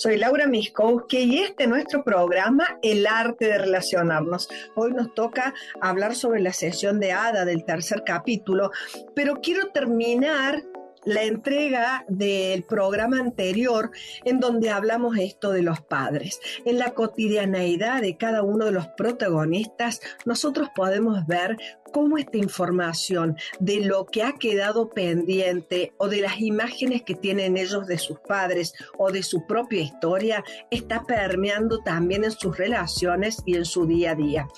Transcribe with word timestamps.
Soy 0.00 0.16
Laura 0.16 0.46
Miskowski 0.46 1.18
y 1.18 1.38
este 1.40 1.64
es 1.64 1.68
nuestro 1.68 2.02
programa 2.02 2.78
El 2.80 3.06
arte 3.06 3.48
de 3.48 3.58
relacionarnos. 3.58 4.48
Hoy 4.74 4.94
nos 4.94 5.12
toca 5.12 5.52
hablar 5.82 6.14
sobre 6.14 6.40
la 6.40 6.54
sesión 6.54 7.00
de 7.00 7.12
Ada 7.12 7.44
del 7.44 7.66
tercer 7.66 8.02
capítulo, 8.02 8.70
pero 9.14 9.42
quiero 9.42 9.68
terminar 9.74 10.62
la 11.04 11.22
entrega 11.22 12.04
del 12.08 12.62
programa 12.62 13.18
anterior 13.18 13.90
en 14.24 14.40
donde 14.40 14.70
hablamos 14.70 15.16
esto 15.18 15.52
de 15.52 15.62
los 15.62 15.80
padres. 15.80 16.40
En 16.64 16.78
la 16.78 16.92
cotidianeidad 16.92 18.02
de 18.02 18.16
cada 18.16 18.42
uno 18.42 18.66
de 18.66 18.72
los 18.72 18.86
protagonistas, 18.88 20.00
nosotros 20.24 20.68
podemos 20.74 21.26
ver 21.26 21.56
cómo 21.92 22.18
esta 22.18 22.36
información 22.36 23.36
de 23.58 23.80
lo 23.80 24.06
que 24.06 24.22
ha 24.22 24.32
quedado 24.32 24.90
pendiente 24.90 25.92
o 25.98 26.08
de 26.08 26.20
las 26.20 26.40
imágenes 26.40 27.02
que 27.02 27.14
tienen 27.14 27.56
ellos 27.56 27.86
de 27.86 27.98
sus 27.98 28.18
padres 28.20 28.74
o 28.98 29.10
de 29.10 29.22
su 29.22 29.46
propia 29.46 29.82
historia 29.82 30.44
está 30.70 31.04
permeando 31.04 31.78
también 31.80 32.24
en 32.24 32.32
sus 32.32 32.56
relaciones 32.56 33.42
y 33.44 33.56
en 33.56 33.64
su 33.64 33.86
día 33.86 34.12
a 34.12 34.14
día. 34.14 34.48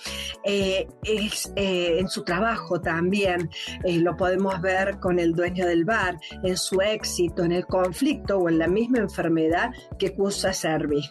Eh, 0.44 0.86
eh, 1.04 1.98
en 1.98 2.08
su 2.08 2.24
trabajo 2.24 2.80
también 2.80 3.50
eh, 3.84 3.98
lo 3.98 4.16
podemos 4.16 4.60
ver 4.60 4.98
con 4.98 5.18
el 5.18 5.32
dueño 5.32 5.66
del 5.66 5.84
bar, 5.84 6.18
en 6.42 6.56
su 6.56 6.80
éxito, 6.80 7.44
en 7.44 7.52
el 7.52 7.66
conflicto 7.66 8.38
o 8.38 8.48
en 8.48 8.58
la 8.58 8.68
misma 8.68 8.98
enfermedad 8.98 9.70
que 9.98 10.14
cursa 10.14 10.52
Servi. 10.52 11.02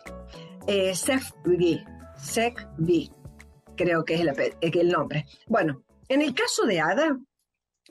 Eh, 0.67 0.93
Sekvi, 0.95 1.84
creo 3.76 4.05
que 4.05 4.15
es 4.15 4.76
el 4.76 4.89
nombre. 4.89 5.26
Bueno, 5.48 5.84
en 6.07 6.21
el 6.21 6.34
caso 6.34 6.65
de 6.65 6.79
Ada, 6.79 7.17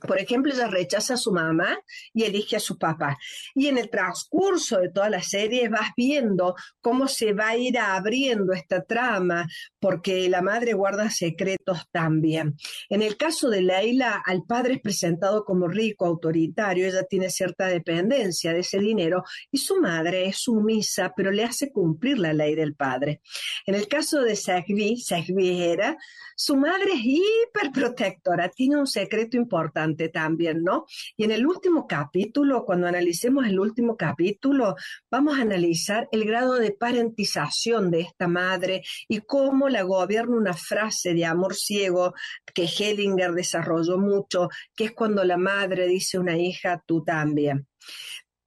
por 0.06 0.18
ejemplo, 0.18 0.52
ella 0.52 0.68
rechaza 0.68 1.14
a 1.14 1.16
su 1.16 1.32
mamá 1.32 1.78
y 2.12 2.24
elige 2.24 2.56
a 2.56 2.60
su 2.60 2.78
papá. 2.78 3.18
Y 3.54 3.68
en 3.68 3.78
el 3.78 3.90
transcurso 3.90 4.78
de 4.78 4.90
toda 4.90 5.10
la 5.10 5.22
serie 5.22 5.68
vas 5.68 5.90
viendo 5.96 6.54
cómo 6.80 7.08
se 7.08 7.32
va 7.32 7.48
a 7.48 7.56
ir 7.56 7.78
abriendo 7.78 8.52
esta 8.52 8.82
trama, 8.82 9.46
porque 9.78 10.28
la 10.28 10.42
madre 10.42 10.72
guarda 10.72 11.10
secretos 11.10 11.86
también. 11.90 12.56
En 12.88 13.02
el 13.02 13.16
caso 13.16 13.48
de 13.50 13.62
Leila, 13.62 14.22
al 14.24 14.44
padre 14.44 14.74
es 14.74 14.80
presentado 14.80 15.44
como 15.44 15.68
rico, 15.68 16.06
autoritario, 16.06 16.86
ella 16.86 17.04
tiene 17.04 17.30
cierta 17.30 17.66
dependencia 17.66 18.52
de 18.52 18.60
ese 18.60 18.78
dinero 18.78 19.24
y 19.50 19.58
su 19.58 19.80
madre 19.80 20.26
es 20.26 20.38
sumisa, 20.38 21.12
pero 21.16 21.30
le 21.30 21.44
hace 21.44 21.70
cumplir 21.70 22.18
la 22.18 22.32
ley 22.32 22.54
del 22.54 22.74
padre. 22.74 23.20
En 23.66 23.74
el 23.74 23.88
caso 23.88 24.22
de 24.22 24.36
Sagvi, 24.36 25.00
Sagvi 25.00 25.62
era, 25.62 25.96
su 26.36 26.56
madre 26.56 26.92
es 26.94 27.00
hiperprotectora, 27.04 28.48
tiene 28.48 28.78
un 28.78 28.86
secreto 28.86 29.36
importante 29.36 29.89
también, 29.96 30.62
¿no? 30.62 30.86
Y 31.16 31.24
en 31.24 31.30
el 31.30 31.46
último 31.46 31.86
capítulo, 31.86 32.64
cuando 32.64 32.86
analicemos 32.86 33.46
el 33.46 33.58
último 33.58 33.96
capítulo, 33.96 34.76
vamos 35.10 35.38
a 35.38 35.42
analizar 35.42 36.08
el 36.12 36.24
grado 36.24 36.54
de 36.54 36.72
parentización 36.72 37.90
de 37.90 38.00
esta 38.00 38.28
madre 38.28 38.82
y 39.08 39.20
cómo 39.20 39.68
la 39.68 39.82
gobierna 39.82 40.36
una 40.36 40.54
frase 40.54 41.14
de 41.14 41.24
amor 41.24 41.54
ciego 41.54 42.14
que 42.54 42.64
Hellinger 42.64 43.32
desarrolló 43.32 43.98
mucho, 43.98 44.48
que 44.74 44.84
es 44.84 44.92
cuando 44.92 45.24
la 45.24 45.36
madre 45.36 45.86
dice 45.86 46.18
una 46.18 46.36
hija, 46.36 46.82
tú 46.86 47.02
también 47.04 47.66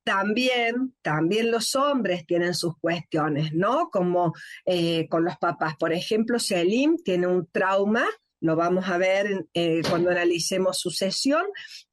también, 0.04 0.94
también 1.02 1.50
los 1.50 1.76
hombres 1.76 2.26
tienen 2.26 2.54
sus 2.54 2.78
cuestiones, 2.80 3.54
¿no? 3.54 3.90
Como 3.90 4.34
eh, 4.66 5.08
con 5.08 5.24
los 5.24 5.38
papás. 5.38 5.76
Por 5.78 5.94
ejemplo, 5.94 6.40
Selim 6.40 6.98
tiene 6.98 7.28
un 7.28 7.48
trauma 7.48 8.06
lo 8.44 8.58
vamos 8.58 8.90
a 8.90 8.98
ver 8.98 9.46
eh, 9.54 9.82
cuando 9.90 10.12
analicemos 10.12 10.78
su 10.78 10.92
sesión, 10.92 11.44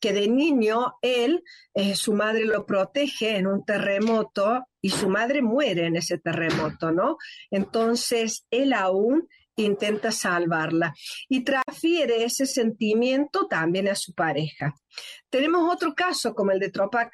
que 0.00 0.12
de 0.12 0.26
niño 0.26 0.94
él, 1.00 1.44
eh, 1.74 1.94
su 1.94 2.12
madre 2.12 2.44
lo 2.44 2.66
protege 2.66 3.36
en 3.36 3.46
un 3.46 3.64
terremoto 3.64 4.66
y 4.82 4.90
su 4.90 5.08
madre 5.08 5.42
muere 5.42 5.86
en 5.86 5.94
ese 5.94 6.18
terremoto, 6.18 6.90
¿no? 6.90 7.18
Entonces 7.52 8.46
él 8.50 8.72
aún 8.72 9.28
intenta 9.56 10.10
salvarla 10.12 10.94
y 11.28 11.44
transfiere 11.44 12.24
ese 12.24 12.46
sentimiento 12.46 13.46
también 13.46 13.88
a 13.88 13.94
su 13.94 14.14
pareja. 14.14 14.74
Tenemos 15.28 15.72
otro 15.72 15.94
caso 15.94 16.34
como 16.34 16.50
el 16.50 16.58
de 16.58 16.70
Tropac, 16.70 17.12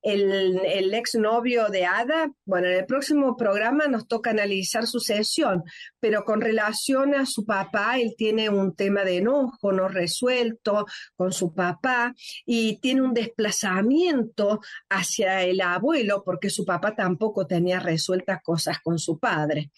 el, 0.00 0.60
el 0.64 0.94
exnovio 0.94 1.68
de 1.68 1.84
Ada. 1.84 2.30
Bueno, 2.46 2.68
en 2.68 2.78
el 2.78 2.86
próximo 2.86 3.36
programa 3.36 3.86
nos 3.86 4.08
toca 4.08 4.30
analizar 4.30 4.86
su 4.86 5.00
sesión, 5.00 5.62
pero 6.00 6.24
con 6.24 6.40
relación 6.40 7.14
a 7.14 7.26
su 7.26 7.44
papá, 7.44 7.98
él 7.98 8.14
tiene 8.16 8.48
un 8.48 8.74
tema 8.74 9.04
de 9.04 9.18
enojo 9.18 9.72
no 9.72 9.88
resuelto 9.88 10.86
con 11.16 11.32
su 11.32 11.54
papá 11.54 12.14
y 12.46 12.80
tiene 12.80 13.02
un 13.02 13.12
desplazamiento 13.12 14.60
hacia 14.88 15.42
el 15.42 15.60
abuelo 15.60 16.22
porque 16.24 16.48
su 16.48 16.64
papá 16.64 16.94
tampoco 16.94 17.46
tenía 17.46 17.80
resueltas 17.80 18.40
cosas 18.42 18.78
con 18.82 18.98
su 18.98 19.18
padre. 19.18 19.70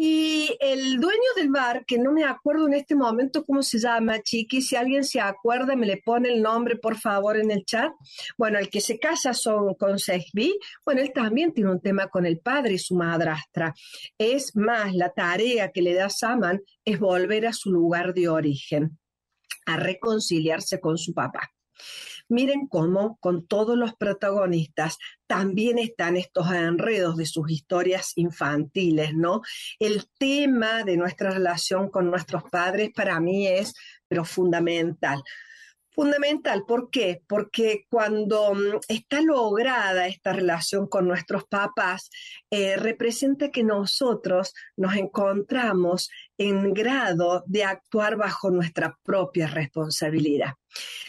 Y 0.00 0.56
el 0.60 1.00
dueño 1.00 1.34
del 1.34 1.50
bar, 1.50 1.84
que 1.84 1.98
no 1.98 2.12
me 2.12 2.22
acuerdo 2.22 2.68
en 2.68 2.74
este 2.74 2.94
momento 2.94 3.44
cómo 3.44 3.64
se 3.64 3.80
llama, 3.80 4.22
Chiqui, 4.22 4.62
si 4.62 4.76
alguien 4.76 5.02
se 5.02 5.18
acuerda, 5.18 5.74
me 5.74 5.86
le 5.86 5.96
pone 5.96 6.32
el 6.32 6.40
nombre, 6.40 6.76
por 6.76 6.96
favor, 6.96 7.36
en 7.36 7.50
el 7.50 7.64
chat. 7.64 7.90
Bueno, 8.36 8.60
el 8.60 8.70
que 8.70 8.80
se 8.80 9.00
casa 9.00 9.34
son, 9.34 9.74
con 9.74 9.98
Sejbi, 9.98 10.56
bueno, 10.86 11.00
él 11.00 11.10
también 11.12 11.52
tiene 11.52 11.72
un 11.72 11.80
tema 11.80 12.06
con 12.06 12.26
el 12.26 12.38
padre 12.38 12.74
y 12.74 12.78
su 12.78 12.94
madrastra. 12.94 13.74
Es 14.16 14.54
más, 14.54 14.94
la 14.94 15.10
tarea 15.10 15.72
que 15.72 15.82
le 15.82 15.94
da 15.94 16.08
Saman 16.08 16.60
es 16.84 17.00
volver 17.00 17.46
a 17.46 17.52
su 17.52 17.72
lugar 17.72 18.14
de 18.14 18.28
origen, 18.28 19.00
a 19.66 19.78
reconciliarse 19.78 20.78
con 20.78 20.96
su 20.96 21.12
papá. 21.12 21.50
Miren 22.28 22.66
cómo 22.66 23.16
con 23.20 23.46
todos 23.46 23.76
los 23.76 23.94
protagonistas 23.94 24.98
también 25.26 25.78
están 25.78 26.16
estos 26.16 26.50
enredos 26.52 27.16
de 27.16 27.26
sus 27.26 27.50
historias 27.50 28.12
infantiles, 28.16 29.14
¿no? 29.14 29.42
El 29.78 30.08
tema 30.18 30.84
de 30.84 30.96
nuestra 30.96 31.30
relación 31.30 31.90
con 31.90 32.10
nuestros 32.10 32.42
padres 32.50 32.90
para 32.94 33.18
mí 33.20 33.46
es 33.46 33.74
fundamental. 34.24 35.22
Fundamental, 35.98 36.64
¿por 36.64 36.90
qué? 36.90 37.24
Porque 37.26 37.84
cuando 37.90 38.54
mm, 38.54 38.78
está 38.86 39.20
lograda 39.20 40.06
esta 40.06 40.32
relación 40.32 40.86
con 40.86 41.08
nuestros 41.08 41.42
papás, 41.46 42.08
eh, 42.52 42.76
representa 42.76 43.50
que 43.50 43.64
nosotros 43.64 44.54
nos 44.76 44.94
encontramos 44.94 46.08
en 46.38 46.72
grado 46.72 47.42
de 47.48 47.64
actuar 47.64 48.14
bajo 48.14 48.48
nuestra 48.52 48.96
propia 49.02 49.48
responsabilidad. 49.48 50.52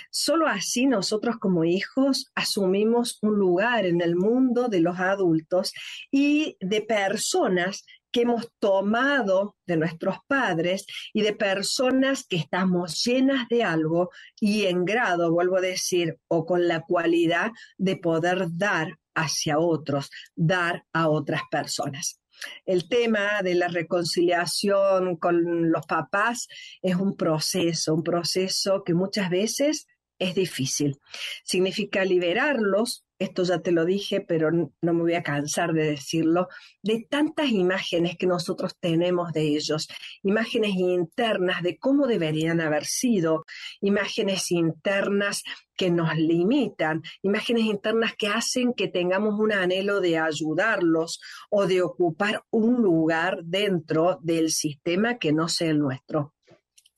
Solo 0.09 0.47
así 0.47 0.87
nosotros 0.87 1.37
como 1.37 1.65
hijos 1.65 2.31
asumimos 2.33 3.19
un 3.21 3.37
lugar 3.37 3.85
en 3.85 4.01
el 4.01 4.15
mundo 4.15 4.69
de 4.69 4.79
los 4.79 4.97
adultos 4.99 5.71
y 6.09 6.57
de 6.61 6.81
personas 6.81 7.85
que 8.11 8.21
hemos 8.21 8.49
tomado 8.59 9.55
de 9.65 9.77
nuestros 9.77 10.17
padres 10.27 10.85
y 11.13 11.21
de 11.21 11.33
personas 11.33 12.25
que 12.25 12.37
estamos 12.37 13.03
llenas 13.03 13.47
de 13.49 13.63
algo 13.63 14.09
y 14.39 14.65
en 14.65 14.85
grado, 14.85 15.31
vuelvo 15.31 15.57
a 15.57 15.61
decir, 15.61 16.17
o 16.27 16.45
con 16.45 16.67
la 16.67 16.81
cualidad 16.81 17.51
de 17.77 17.97
poder 17.97 18.47
dar 18.51 18.97
hacia 19.15 19.59
otros, 19.59 20.09
dar 20.35 20.85
a 20.93 21.09
otras 21.09 21.41
personas. 21.51 22.19
El 22.65 22.87
tema 22.87 23.41
de 23.43 23.55
la 23.55 23.67
reconciliación 23.67 25.17
con 25.17 25.71
los 25.71 25.85
papás 25.85 26.47
es 26.81 26.95
un 26.95 27.17
proceso, 27.17 27.93
un 27.93 28.03
proceso 28.03 28.83
que 28.85 28.93
muchas 28.93 29.29
veces 29.29 29.87
es 30.19 30.35
difícil. 30.35 30.97
Significa 31.43 32.05
liberarlos 32.05 33.05
esto 33.19 33.43
ya 33.43 33.59
te 33.59 33.71
lo 33.71 33.85
dije, 33.85 34.21
pero 34.21 34.49
no 34.51 34.93
me 34.93 35.01
voy 35.01 35.13
a 35.13 35.23
cansar 35.23 35.73
de 35.73 35.91
decirlo, 35.91 36.47
de 36.81 37.05
tantas 37.09 37.49
imágenes 37.49 38.15
que 38.17 38.25
nosotros 38.25 38.75
tenemos 38.79 39.33
de 39.33 39.41
ellos, 39.41 39.87
imágenes 40.23 40.71
internas 40.75 41.61
de 41.61 41.77
cómo 41.77 42.07
deberían 42.07 42.61
haber 42.61 42.85
sido, 42.85 43.45
imágenes 43.81 44.51
internas 44.51 45.43
que 45.75 45.91
nos 45.91 46.15
limitan, 46.17 47.03
imágenes 47.21 47.65
internas 47.65 48.13
que 48.17 48.27
hacen 48.27 48.73
que 48.73 48.87
tengamos 48.87 49.37
un 49.39 49.51
anhelo 49.51 49.99
de 49.99 50.17
ayudarlos 50.17 51.19
o 51.49 51.67
de 51.67 51.81
ocupar 51.81 52.43
un 52.49 52.81
lugar 52.81 53.39
dentro 53.43 54.17
del 54.21 54.51
sistema 54.51 55.17
que 55.19 55.33
no 55.33 55.47
sea 55.49 55.71
el 55.71 55.79
nuestro 55.79 56.33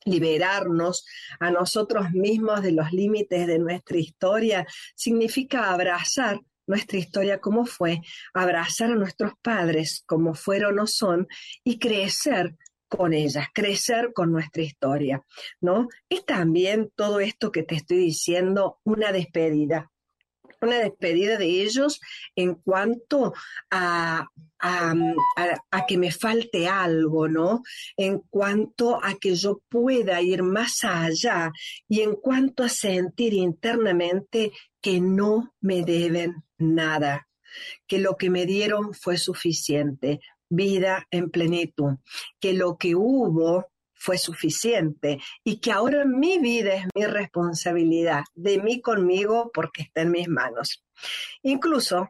liberarnos 0.06 1.06
a 1.40 1.52
nosotros 1.52 2.12
mismos 2.12 2.62
de 2.62 2.72
los 2.72 2.92
límites 2.92 3.48
de 3.48 3.60
nuestra 3.60 3.98
historia, 3.98 4.68
significa 4.96 5.72
abrazar 5.72 6.40
nuestra 6.68 6.98
historia 6.98 7.40
como 7.40 7.66
fue, 7.66 8.02
abrazar 8.34 8.92
a 8.92 8.96
nuestros 8.96 9.34
padres 9.42 10.04
como 10.06 10.34
fueron 10.34 10.80
o 10.80 10.88
son 10.88 11.28
y 11.64 11.80
crecer 11.80 12.56
con 12.88 13.14
ellas, 13.14 13.48
crecer 13.54 14.12
con 14.14 14.32
nuestra 14.32 14.64
historia, 14.64 15.24
¿no? 15.62 15.88
Es 16.10 16.26
también 16.26 16.92
todo 16.96 17.20
esto 17.20 17.52
que 17.52 17.64
te 17.64 17.76
estoy 17.76 17.98
diciendo 17.98 18.80
una 18.84 19.12
despedida, 19.12 19.92
una 20.62 20.80
despedida 20.80 21.38
de 21.38 21.64
ellos 21.64 22.00
en 22.36 22.56
cuanto 22.56 23.34
a, 23.70 24.28
a, 24.60 25.86
que 25.88 25.98
me 25.98 26.12
falte 26.12 26.68
algo, 26.68 27.28
¿no? 27.28 27.64
En 27.98 28.20
cuanto 28.30 29.04
a 29.04 29.16
que 29.20 29.36
yo 29.36 29.62
pueda 29.70 30.22
ir 30.22 30.44
más 30.44 30.84
allá 30.84 31.52
y 31.88 32.02
en 32.02 32.16
cuanto 32.16 32.64
a 32.64 32.70
sentir 32.70 33.34
internamente 33.34 34.52
que 34.80 35.02
no 35.02 35.54
me 35.62 35.84
deben 35.84 36.44
nada. 36.58 37.28
que 37.88 38.00
lo 38.00 38.16
que 38.16 38.30
me 38.30 38.46
dieron 38.46 38.94
fue 38.94 39.18
suficiente, 39.18 40.22
vida 40.50 41.06
en 41.12 41.30
plenitud, 41.30 41.98
que 42.40 42.54
lo 42.54 42.78
que 42.78 42.96
hubo 42.96 43.71
fue 44.02 44.18
suficiente 44.18 45.20
y 45.44 45.60
que 45.60 45.72
ahora 45.72 46.06
mi 46.06 46.40
vida 46.40 46.74
es 46.74 46.86
mi 46.96 47.06
responsabilidad, 47.06 48.24
de 48.34 48.60
mí 48.60 48.82
conmigo 48.82 49.52
porque 49.54 49.84
está 49.84 50.02
en 50.02 50.12
mis 50.12 50.28
manos. 50.28 50.84
Incluso 51.44 52.10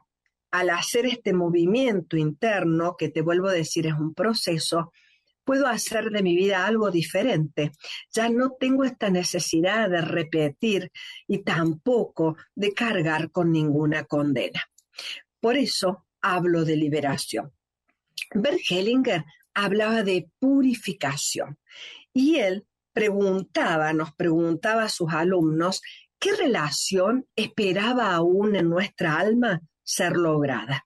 al 0.51 0.69
hacer 0.69 1.05
este 1.05 1.33
movimiento 1.33 2.15
interno, 2.15 2.95
que 2.97 3.09
te 3.09 3.21
vuelvo 3.21 3.49
a 3.49 3.53
decir 3.53 3.87
es 3.87 3.93
un 3.93 4.13
proceso, 4.13 4.93
puedo 5.43 5.67
hacer 5.67 6.11
de 6.11 6.23
mi 6.23 6.33
vida 6.33 6.65
algo 6.65 6.91
diferente. 6.91 7.73
Ya 8.13 8.29
no 8.29 8.51
tengo 8.57 8.85
esta 8.85 9.09
necesidad 9.09 9.89
de 9.89 9.99
repetir 9.99 10.93
y 11.27 11.39
tampoco 11.39 12.37
de 12.55 12.73
cargar 12.73 13.31
con 13.31 13.51
ninguna 13.51 14.05
condena. 14.05 14.63
Por 15.41 15.57
eso 15.57 16.05
hablo 16.21 16.63
de 16.63 16.77
liberación. 16.77 17.51
Bert 18.33 18.61
Hellinger 18.69 19.25
hablaba 19.53 20.03
de 20.03 20.29
purificación 20.39 21.57
y 22.13 22.37
él 22.37 22.65
preguntaba, 22.93 23.93
nos 23.93 24.13
preguntaba 24.13 24.83
a 24.83 24.89
sus 24.89 25.13
alumnos, 25.13 25.81
¿qué 26.19 26.35
relación 26.35 27.25
esperaba 27.35 28.13
aún 28.13 28.55
en 28.55 28.69
nuestra 28.69 29.17
alma 29.17 29.61
ser 29.83 30.13
lograda? 30.13 30.85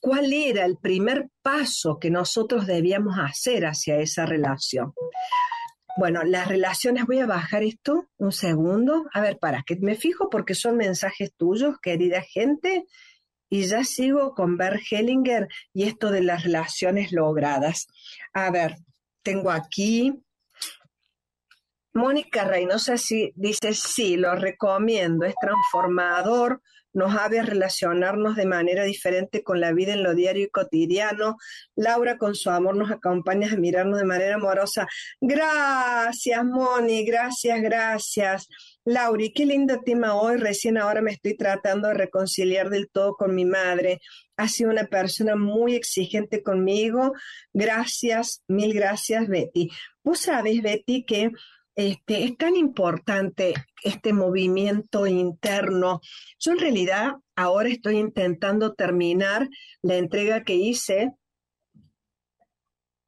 ¿Cuál 0.00 0.32
era 0.32 0.66
el 0.66 0.76
primer 0.76 1.30
paso 1.40 1.98
que 1.98 2.10
nosotros 2.10 2.66
debíamos 2.66 3.16
hacer 3.18 3.64
hacia 3.64 3.96
esa 3.96 4.26
relación? 4.26 4.92
Bueno, 5.96 6.24
las 6.24 6.48
relaciones, 6.48 7.06
voy 7.06 7.20
a 7.20 7.26
bajar 7.26 7.62
esto 7.62 8.08
un 8.18 8.32
segundo. 8.32 9.06
A 9.14 9.20
ver, 9.20 9.38
para 9.38 9.62
que 9.62 9.76
me 9.76 9.94
fijo 9.94 10.28
porque 10.28 10.54
son 10.54 10.76
mensajes 10.76 11.32
tuyos, 11.36 11.76
querida 11.80 12.20
gente, 12.20 12.84
y 13.54 13.68
ya 13.68 13.84
sigo 13.84 14.34
con 14.34 14.56
Bert 14.56 14.82
Hellinger 14.90 15.46
y 15.72 15.84
esto 15.84 16.10
de 16.10 16.22
las 16.22 16.42
relaciones 16.42 17.12
logradas. 17.12 17.86
A 18.32 18.50
ver, 18.50 18.78
tengo 19.22 19.52
aquí. 19.52 20.23
Mónica 21.94 22.44
Reynosa 22.44 22.96
dice, 23.36 23.72
sí, 23.72 24.16
lo 24.16 24.34
recomiendo, 24.34 25.24
es 25.24 25.34
transformador, 25.40 26.60
nos 26.94 27.14
hace 27.16 27.42
relacionarnos 27.42 28.36
de 28.36 28.46
manera 28.46 28.84
diferente 28.84 29.42
con 29.42 29.60
la 29.60 29.72
vida 29.72 29.92
en 29.92 30.02
lo 30.02 30.14
diario 30.14 30.44
y 30.44 30.50
cotidiano. 30.50 31.36
Laura, 31.74 32.16
con 32.18 32.34
su 32.34 32.50
amor, 32.50 32.76
nos 32.76 32.90
acompaña 32.90 33.52
a 33.52 33.56
mirarnos 33.56 33.98
de 33.98 34.06
manera 34.06 34.36
amorosa. 34.36 34.86
Gracias, 35.20 36.44
Moni, 36.44 37.04
gracias, 37.04 37.60
gracias. 37.60 38.48
Lauri, 38.84 39.32
qué 39.32 39.44
lindo 39.44 39.80
tema 39.84 40.14
hoy. 40.14 40.36
Recién 40.36 40.78
ahora 40.78 41.02
me 41.02 41.12
estoy 41.12 41.36
tratando 41.36 41.88
de 41.88 41.94
reconciliar 41.94 42.70
del 42.70 42.88
todo 42.90 43.16
con 43.16 43.34
mi 43.34 43.44
madre. 43.44 44.00
Ha 44.36 44.46
sido 44.48 44.70
una 44.70 44.84
persona 44.84 45.34
muy 45.34 45.74
exigente 45.74 46.42
conmigo. 46.42 47.12
Gracias, 47.52 48.42
mil 48.46 48.72
gracias, 48.72 49.26
Betty. 49.26 49.68
Vos 50.04 50.20
sabes, 50.20 50.62
Betty, 50.62 51.04
que 51.04 51.32
este, 51.76 52.24
es 52.24 52.36
tan 52.36 52.56
importante 52.56 53.54
este 53.82 54.12
movimiento 54.12 55.06
interno. 55.06 56.00
Yo 56.38 56.52
en 56.52 56.58
realidad 56.58 57.14
ahora 57.36 57.68
estoy 57.68 57.98
intentando 57.98 58.74
terminar 58.74 59.48
la 59.82 59.96
entrega 59.96 60.44
que 60.44 60.54
hice 60.54 61.12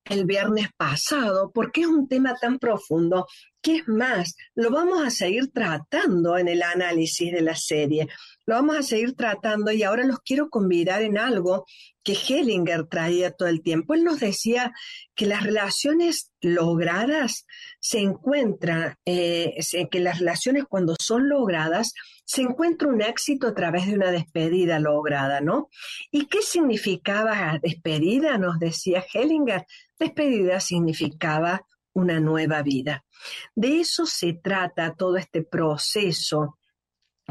el 0.05 0.25
viernes 0.25 0.69
pasado, 0.77 1.51
porque 1.53 1.83
es 1.83 1.87
un 1.89 2.09
tema 2.09 2.35
tan 2.41 2.59
profundo 2.59 3.27
que 3.67 3.79
es 3.79 3.89
más, 3.89 4.37
lo 4.55 4.71
vamos 4.71 5.05
a 5.05 5.11
seguir 5.11 5.51
tratando 5.51 6.39
en 6.39 6.47
el 6.47 6.63
análisis 6.63 7.33
de 7.33 7.41
la 7.41 7.57
serie, 7.57 8.07
lo 8.47 8.55
vamos 8.55 8.77
a 8.77 8.83
seguir 8.85 9.17
tratando 9.17 9.73
y 9.73 9.83
ahora 9.83 10.05
los 10.05 10.21
quiero 10.21 10.51
convidar 10.51 11.03
en 11.03 11.19
algo 11.19 11.67
que 12.05 12.13
Hellinger 12.13 12.87
traía 12.87 13.33
todo 13.33 13.49
el 13.49 13.63
tiempo. 13.63 13.95
Él 13.95 14.05
nos 14.05 14.21
decía 14.21 14.73
que 15.17 15.27
las 15.27 15.43
relaciones 15.43 16.31
logradas 16.41 17.45
se 17.81 17.99
encuentran, 17.99 18.95
eh, 19.05 19.57
que 19.91 19.99
las 19.99 20.21
relaciones 20.21 20.67
cuando 20.69 20.95
son 21.01 21.29
logradas, 21.29 21.93
se 22.25 22.43
encuentra 22.43 22.87
un 22.87 23.03
éxito 23.03 23.49
a 23.49 23.55
través 23.55 23.89
de 23.89 23.95
una 23.95 24.13
despedida 24.13 24.79
lograda, 24.79 25.41
¿no? 25.41 25.71
¿Y 26.13 26.27
qué 26.27 26.41
significaba 26.41 27.59
despedida? 27.61 28.39
Nos 28.39 28.61
decía 28.61 29.05
Hellinger. 29.13 29.67
Despedida 29.99 30.61
significaba 30.61 31.63
una 31.97 32.21
nueva 32.21 32.63
vida. 32.63 33.05
De 33.55 33.81
eso 33.81 34.05
se 34.05 34.35
trata 34.35 34.95
todo 34.95 35.17
este 35.17 35.43
proceso 35.43 36.59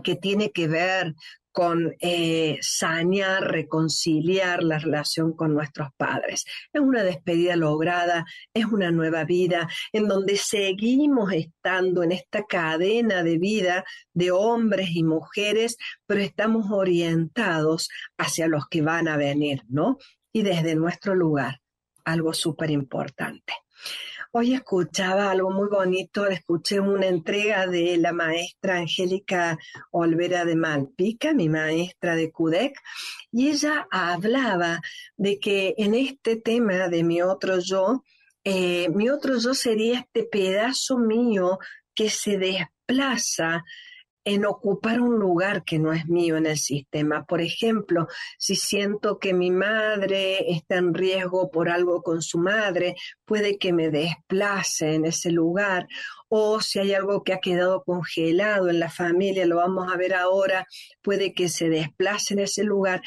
que 0.03 0.15
tiene 0.15 0.51
que 0.51 0.67
ver 0.67 1.13
con 1.51 1.93
eh, 2.01 2.57
sanear, 2.61 3.43
reconciliar 3.43 4.61
la 4.63 4.77
relación 4.79 5.33
con 5.33 5.53
nuestros 5.53 5.89
padres. 5.95 6.43
Es 6.73 6.81
una 6.81 7.03
despedida 7.03 7.55
lograda, 7.55 8.25
es 8.53 8.65
una 8.65 8.91
nueva 8.91 9.23
vida 9.23 9.69
en 9.93 10.07
donde 10.07 10.35
seguimos 10.35 11.31
estando 11.31 12.03
en 12.03 12.11
esta 12.11 12.43
cadena 12.43 13.23
de 13.23 13.37
vida 13.37 13.85
de 14.13 14.31
hombres 14.31 14.89
y 14.95 15.03
mujeres, 15.03 15.77
pero 16.05 16.21
estamos 16.21 16.71
orientados 16.71 17.87
hacia 18.17 18.47
los 18.47 18.67
que 18.67 18.81
van 18.81 19.07
a 19.07 19.15
venir, 19.15 19.61
¿no? 19.69 19.97
Y 20.33 20.41
desde 20.41 20.75
nuestro 20.75 21.15
lugar, 21.15 21.61
algo 22.03 22.33
súper 22.33 22.71
importante. 22.71 23.53
Hoy 24.37 24.53
escuchaba 24.53 25.31
algo 25.31 25.49
muy 25.49 25.69
bonito, 25.69 26.27
escuché 26.27 26.81
una 26.81 27.07
entrega 27.07 27.67
de 27.67 27.95
la 27.95 28.11
maestra 28.11 28.79
Angélica 28.79 29.57
Olvera 29.91 30.43
de 30.43 30.57
Malpica, 30.57 31.33
mi 31.33 31.47
maestra 31.47 32.17
de 32.17 32.33
CUDEC, 32.33 32.77
y 33.31 33.47
ella 33.47 33.87
hablaba 33.89 34.81
de 35.15 35.39
que 35.39 35.73
en 35.77 35.95
este 35.95 36.35
tema 36.35 36.89
de 36.89 37.01
mi 37.05 37.21
otro 37.21 37.59
yo, 37.59 38.03
eh, 38.43 38.89
mi 38.89 39.07
otro 39.07 39.37
yo 39.37 39.53
sería 39.53 39.99
este 39.99 40.25
pedazo 40.25 40.97
mío 40.97 41.57
que 41.93 42.09
se 42.09 42.37
desplaza 42.37 43.63
en 44.25 44.43
ocupar 44.45 44.99
un 44.99 45.19
lugar 45.19 45.63
que 45.63 45.77
no 45.77 45.93
es 45.93 46.07
mío 46.07 46.35
en 46.35 46.47
el 46.47 46.57
sistema. 46.57 47.25
Por 47.25 47.41
ejemplo, 47.41 48.07
si 48.39 48.55
siento 48.55 49.19
que 49.19 49.35
mi 49.35 49.51
madre 49.51 50.51
está 50.51 50.77
en 50.77 50.95
riesgo 50.95 51.51
por 51.51 51.69
algo 51.69 52.01
con 52.01 52.23
su 52.23 52.39
madre, 52.39 52.95
puede 53.23 53.59
que 53.59 53.71
me 53.71 53.91
desplace 53.91 54.95
en 54.95 55.05
ese 55.05 55.31
lugar. 55.31 55.87
O 56.27 56.59
si 56.59 56.79
hay 56.79 56.93
algo 56.93 57.23
que 57.23 57.33
ha 57.33 57.39
quedado 57.39 57.83
congelado 57.83 58.67
en 58.69 58.79
la 58.79 58.89
familia, 58.89 59.45
lo 59.45 59.57
vamos 59.57 59.93
a 59.93 59.95
ver 59.95 60.15
ahora, 60.15 60.65
puede 61.03 61.33
que 61.33 61.47
se 61.47 61.69
desplace 61.69 62.33
en 62.33 62.39
ese 62.39 62.63
lugar. 62.63 63.03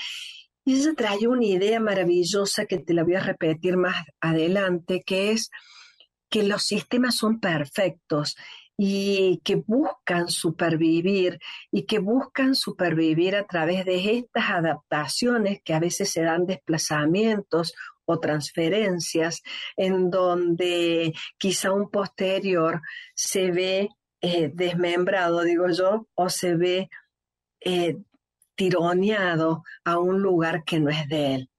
Y 0.65 0.77
ella 0.77 0.95
trae 0.97 1.27
una 1.27 1.45
idea 1.45 1.81
maravillosa 1.81 2.67
que 2.67 2.79
te 2.79 2.95
la 2.95 3.03
voy 3.03 3.17
a 3.17 3.21
repetir 3.21 3.77
más 3.77 4.07
adelante, 4.21 5.03
que 5.05 5.33
es 5.33 5.51
que 6.31 6.45
los 6.45 6.63
sistemas 6.63 7.17
son 7.17 7.41
perfectos 7.41 8.37
y 8.81 9.41
que 9.43 9.57
buscan 9.57 10.29
supervivir 10.29 11.41
y 11.73 11.83
que 11.85 11.99
buscan 11.99 12.55
supervivir 12.55 13.35
a 13.35 13.45
través 13.45 13.85
de 13.85 14.19
estas 14.19 14.51
adaptaciones 14.51 15.61
que 15.65 15.75
a 15.75 15.81
veces 15.81 16.13
se 16.13 16.23
dan 16.23 16.47
desplazamientos 16.47 17.75
o 18.05 18.21
transferencias 18.21 19.43
en 19.77 20.11
donde 20.11 21.13
quizá 21.39 21.73
un 21.73 21.91
posterior 21.91 22.81
se 23.17 23.51
ve 23.51 23.89
eh, 24.21 24.53
desmembrado, 24.55 25.43
digo 25.43 25.69
yo, 25.71 26.07
o 26.15 26.31
se 26.31 26.55
ve 26.55 26.89
eh, 27.61 27.97
tironeado 28.55 29.65
a 29.85 29.99
un 29.99 30.23
lugar 30.23 30.63
que 30.63 30.79
no 30.79 30.91
es 30.91 31.09
de 31.09 31.35
él 31.35 31.51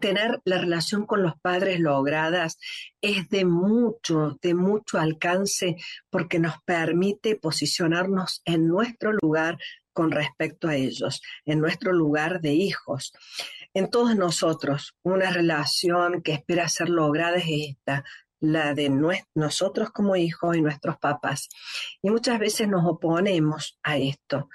tener 0.00 0.40
la 0.44 0.58
relación 0.58 1.06
con 1.06 1.22
los 1.22 1.38
padres 1.40 1.80
logradas 1.80 2.58
es 3.00 3.28
de 3.30 3.44
mucho, 3.44 4.38
de 4.42 4.54
mucho 4.54 4.98
alcance 4.98 5.76
porque 6.10 6.38
nos 6.38 6.62
permite 6.64 7.36
posicionarnos 7.36 8.42
en 8.44 8.68
nuestro 8.68 9.12
lugar 9.12 9.58
con 9.92 10.12
respecto 10.12 10.68
a 10.68 10.76
ellos, 10.76 11.20
en 11.44 11.60
nuestro 11.60 11.92
lugar 11.92 12.40
de 12.40 12.52
hijos. 12.52 13.12
En 13.74 13.90
todos 13.90 14.14
nosotros, 14.14 14.94
una 15.02 15.30
relación 15.30 16.22
que 16.22 16.32
espera 16.32 16.68
ser 16.68 16.88
lograda 16.88 17.38
es 17.38 17.70
esta, 17.70 18.04
la 18.40 18.74
de 18.74 18.90
nosotros 19.34 19.90
como 19.90 20.14
hijos 20.14 20.56
y 20.56 20.62
nuestros 20.62 20.98
papás. 20.98 21.48
Y 22.00 22.10
muchas 22.10 22.38
veces 22.38 22.68
nos 22.68 22.86
oponemos 22.86 23.78
a 23.82 23.96
esto, 23.96 24.48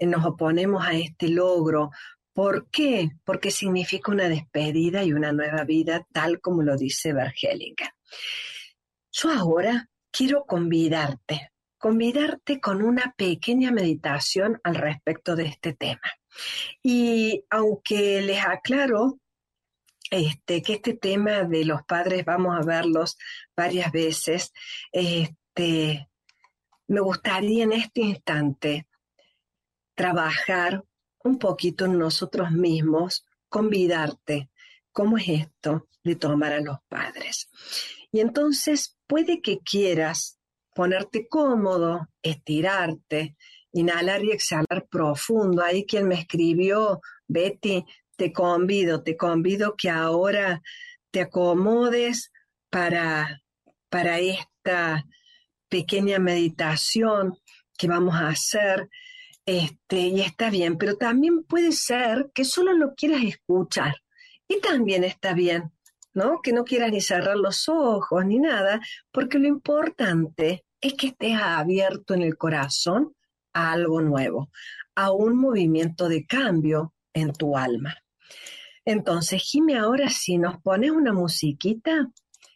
nos 0.00 0.24
oponemos 0.24 0.84
a 0.84 0.94
este 0.94 1.28
logro 1.28 1.90
¿Por 2.38 2.70
qué? 2.70 3.10
Porque 3.24 3.50
significa 3.50 4.12
una 4.12 4.28
despedida 4.28 5.02
y 5.02 5.12
una 5.12 5.32
nueva 5.32 5.64
vida, 5.64 6.06
tal 6.12 6.40
como 6.40 6.62
lo 6.62 6.76
dice 6.76 7.12
Bergelinger. 7.12 7.90
Yo 9.10 9.32
ahora 9.32 9.90
quiero 10.12 10.44
convidarte, 10.44 11.50
convidarte 11.78 12.60
con 12.60 12.82
una 12.82 13.12
pequeña 13.16 13.72
meditación 13.72 14.60
al 14.62 14.76
respecto 14.76 15.34
de 15.34 15.46
este 15.46 15.72
tema. 15.72 16.12
Y 16.80 17.44
aunque 17.50 18.22
les 18.22 18.46
aclaro 18.46 19.18
este, 20.08 20.62
que 20.62 20.74
este 20.74 20.94
tema 20.94 21.42
de 21.42 21.64
los 21.64 21.82
padres 21.82 22.24
vamos 22.24 22.56
a 22.56 22.64
verlos 22.64 23.18
varias 23.56 23.90
veces, 23.90 24.52
este, 24.92 26.08
me 26.86 27.00
gustaría 27.00 27.64
en 27.64 27.72
este 27.72 28.02
instante 28.02 28.86
trabajar 29.96 30.84
un 31.28 31.38
poquito 31.38 31.84
en 31.84 31.98
nosotros 31.98 32.50
mismos, 32.50 33.24
convidarte, 33.48 34.50
¿cómo 34.92 35.18
es 35.18 35.28
esto 35.28 35.88
de 36.02 36.16
tomar 36.16 36.52
a 36.52 36.60
los 36.60 36.78
padres? 36.88 37.48
Y 38.10 38.20
entonces 38.20 38.96
puede 39.06 39.40
que 39.40 39.58
quieras 39.60 40.38
ponerte 40.74 41.28
cómodo, 41.28 42.08
estirarte, 42.22 43.36
inhalar 43.72 44.24
y 44.24 44.32
exhalar 44.32 44.86
profundo. 44.90 45.62
Ahí 45.62 45.84
quien 45.84 46.08
me 46.08 46.14
escribió, 46.14 47.00
Betty, 47.26 47.84
te 48.16 48.32
convido, 48.32 49.02
te 49.02 49.16
convido 49.16 49.76
que 49.76 49.90
ahora 49.90 50.62
te 51.10 51.22
acomodes 51.22 52.32
para, 52.70 53.42
para 53.88 54.18
esta 54.18 55.04
pequeña 55.68 56.18
meditación 56.18 57.36
que 57.76 57.88
vamos 57.88 58.14
a 58.14 58.28
hacer. 58.28 58.88
Este, 59.48 60.00
y 60.00 60.20
está 60.20 60.50
bien, 60.50 60.76
pero 60.76 60.98
también 60.98 61.42
puede 61.42 61.72
ser 61.72 62.30
que 62.34 62.44
solo 62.44 62.74
lo 62.74 62.94
quieras 62.94 63.22
escuchar. 63.22 63.94
Y 64.46 64.60
también 64.60 65.04
está 65.04 65.32
bien, 65.32 65.72
¿no? 66.12 66.42
Que 66.42 66.52
no 66.52 66.64
quieras 66.64 66.92
ni 66.92 67.00
cerrar 67.00 67.38
los 67.38 67.66
ojos 67.66 68.26
ni 68.26 68.38
nada, 68.38 68.78
porque 69.10 69.38
lo 69.38 69.48
importante 69.48 70.66
es 70.82 70.92
que 70.92 71.06
estés 71.06 71.38
abierto 71.40 72.12
en 72.12 72.20
el 72.20 72.36
corazón 72.36 73.14
a 73.54 73.72
algo 73.72 74.02
nuevo, 74.02 74.50
a 74.94 75.12
un 75.12 75.38
movimiento 75.38 76.10
de 76.10 76.26
cambio 76.26 76.92
en 77.14 77.32
tu 77.32 77.56
alma. 77.56 77.96
Entonces, 78.84 79.42
Jime, 79.42 79.78
ahora 79.78 80.10
sí, 80.10 80.36
nos 80.36 80.60
pones 80.60 80.90
una 80.90 81.14
musiquita. 81.14 82.10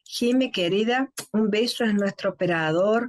Jime, 0.05 0.51
querida, 0.51 1.11
un 1.33 1.49
beso 1.49 1.85
es 1.85 1.95
nuestro 1.95 2.33
operador. 2.33 3.09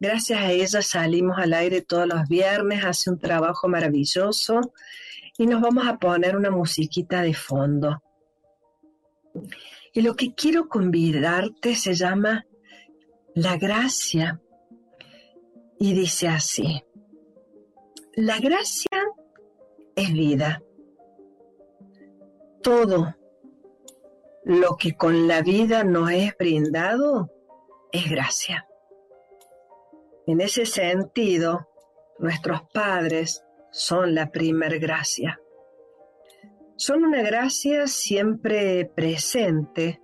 Gracias 0.00 0.40
a 0.40 0.50
ella 0.50 0.82
salimos 0.82 1.38
al 1.38 1.54
aire 1.54 1.80
todos 1.80 2.06
los 2.06 2.28
viernes, 2.28 2.84
hace 2.84 3.10
un 3.10 3.18
trabajo 3.18 3.68
maravilloso 3.68 4.72
y 5.38 5.46
nos 5.46 5.60
vamos 5.60 5.86
a 5.86 5.98
poner 5.98 6.36
una 6.36 6.50
musiquita 6.50 7.22
de 7.22 7.34
fondo. 7.34 8.02
Y 9.92 10.02
lo 10.02 10.14
que 10.14 10.34
quiero 10.34 10.68
convidarte 10.68 11.74
se 11.74 11.94
llama 11.94 12.44
La 13.34 13.56
Gracia 13.56 14.40
y 15.78 15.92
dice 15.92 16.28
así, 16.28 16.84
la 18.16 18.38
gracia 18.38 19.02
es 19.96 20.12
vida. 20.12 20.62
Todo 22.62 23.14
lo 24.44 24.76
que 24.76 24.96
con 24.96 25.26
la 25.26 25.42
vida 25.42 25.82
nos 25.84 26.10
es 26.12 26.36
brindado 26.36 27.30
es 27.90 28.08
gracia. 28.08 28.66
En 30.26 30.40
ese 30.40 30.66
sentido, 30.66 31.68
nuestros 32.18 32.62
padres 32.72 33.44
son 33.70 34.14
la 34.14 34.30
primer 34.30 34.78
gracia. 34.78 35.40
Son 36.76 37.04
una 37.04 37.22
gracia 37.22 37.86
siempre 37.86 38.84
presente 38.86 40.00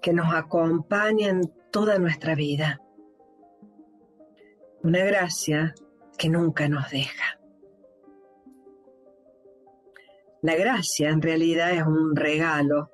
que 0.00 0.12
nos 0.12 0.34
acompaña 0.34 1.28
en 1.28 1.52
toda 1.70 1.98
nuestra 1.98 2.34
vida 2.34 2.82
una 4.82 5.04
gracia 5.04 5.74
que 6.18 6.28
nunca 6.28 6.68
nos 6.68 6.90
deja. 6.90 7.38
La 10.42 10.56
gracia 10.56 11.10
en 11.10 11.22
realidad 11.22 11.70
es 11.72 11.86
un 11.86 12.16
regalo, 12.16 12.90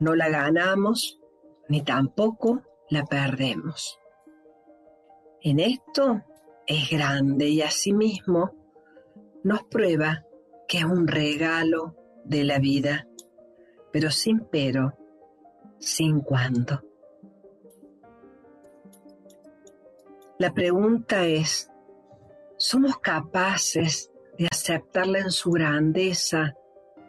no 0.00 0.16
la 0.16 0.28
ganamos 0.28 1.20
ni 1.68 1.82
tampoco 1.82 2.62
la 2.88 3.04
perdemos. 3.04 3.99
En 5.42 5.58
esto 5.58 6.22
es 6.66 6.90
grande 6.90 7.48
y 7.48 7.62
asimismo 7.62 8.52
nos 9.42 9.62
prueba 9.64 10.26
que 10.68 10.78
es 10.78 10.84
un 10.84 11.08
regalo 11.08 11.96
de 12.24 12.44
la 12.44 12.58
vida, 12.58 13.08
pero 13.90 14.10
sin 14.10 14.40
pero, 14.40 14.92
sin 15.78 16.20
cuando. 16.20 16.82
La 20.38 20.52
pregunta 20.52 21.26
es, 21.26 21.70
¿somos 22.58 22.98
capaces 22.98 24.10
de 24.38 24.46
aceptarla 24.46 25.20
en 25.20 25.30
su 25.30 25.50
grandeza 25.52 26.54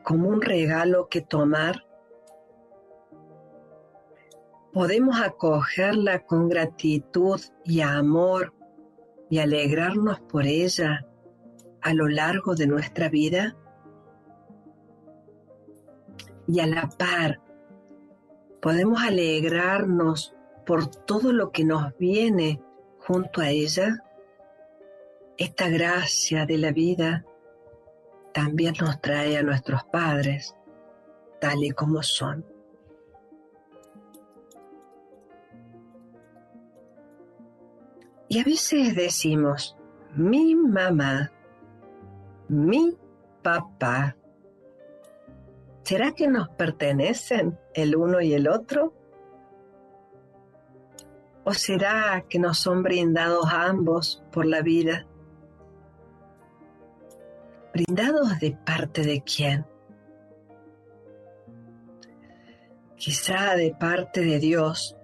como 0.04 0.30
un 0.30 0.42
regalo 0.42 1.10
que 1.10 1.22
tomar? 1.22 1.86
¿Podemos 4.74 5.20
acogerla 5.20 6.26
con 6.26 6.48
gratitud 6.48 7.42
y 7.66 7.82
amor 7.82 8.54
y 9.30 9.40
alegrarnos 9.40 10.22
por 10.22 10.46
ella 10.46 11.06
a 11.82 11.94
lo 11.94 12.08
largo 12.08 12.56
de 12.56 12.68
nuestra 12.68 13.10
vida? 13.10 13.58
Y 16.48 16.60
a 16.60 16.68
la 16.68 16.88
par, 16.88 17.42
podemos 18.62 19.02
alegrarnos 19.02 20.36
por 20.66 20.88
todo 20.88 21.34
lo 21.34 21.52
que 21.52 21.66
nos 21.66 21.98
viene 21.98 22.62
junto 23.00 23.42
a 23.42 23.50
ella, 23.50 24.04
esta 25.38 25.70
gracia 25.70 26.46
de 26.46 26.58
la 26.58 26.72
vida 26.72 27.26
también 28.34 28.76
nos 28.80 29.02
trae 29.02 29.38
a 29.38 29.44
nuestros 29.44 29.84
padres 29.86 30.56
tal 31.40 31.64
y 31.64 31.72
como 31.72 32.04
son. 32.04 32.46
Y 38.32 38.40
a 38.40 38.46
veces 38.46 38.96
decimos, 38.96 39.76
mi 40.16 40.56
mamá, 40.56 41.34
mi 42.48 42.98
papá, 43.44 44.16
¿será 45.84 46.14
que 46.14 46.30
nos 46.30 46.48
pertenecen 46.48 47.60
el 47.74 47.94
uno 47.94 48.22
y 48.22 48.34
el 48.34 48.48
otro? 48.48 48.94
¿O 51.44 51.52
será 51.54 52.24
que 52.30 52.40
nos 52.40 52.58
son 52.58 52.84
brindados 52.84 53.48
ambos 53.52 54.24
por 54.32 54.46
la 54.46 54.62
vida? 54.62 55.06
¿Brindados 57.74 58.40
de 58.40 58.58
parte 58.66 59.02
de 59.02 59.22
quién? 59.24 59.66
Quizá 62.96 63.58
de 63.58 63.76
parte 63.78 64.22
de 64.22 64.40
Dios, 64.40 64.96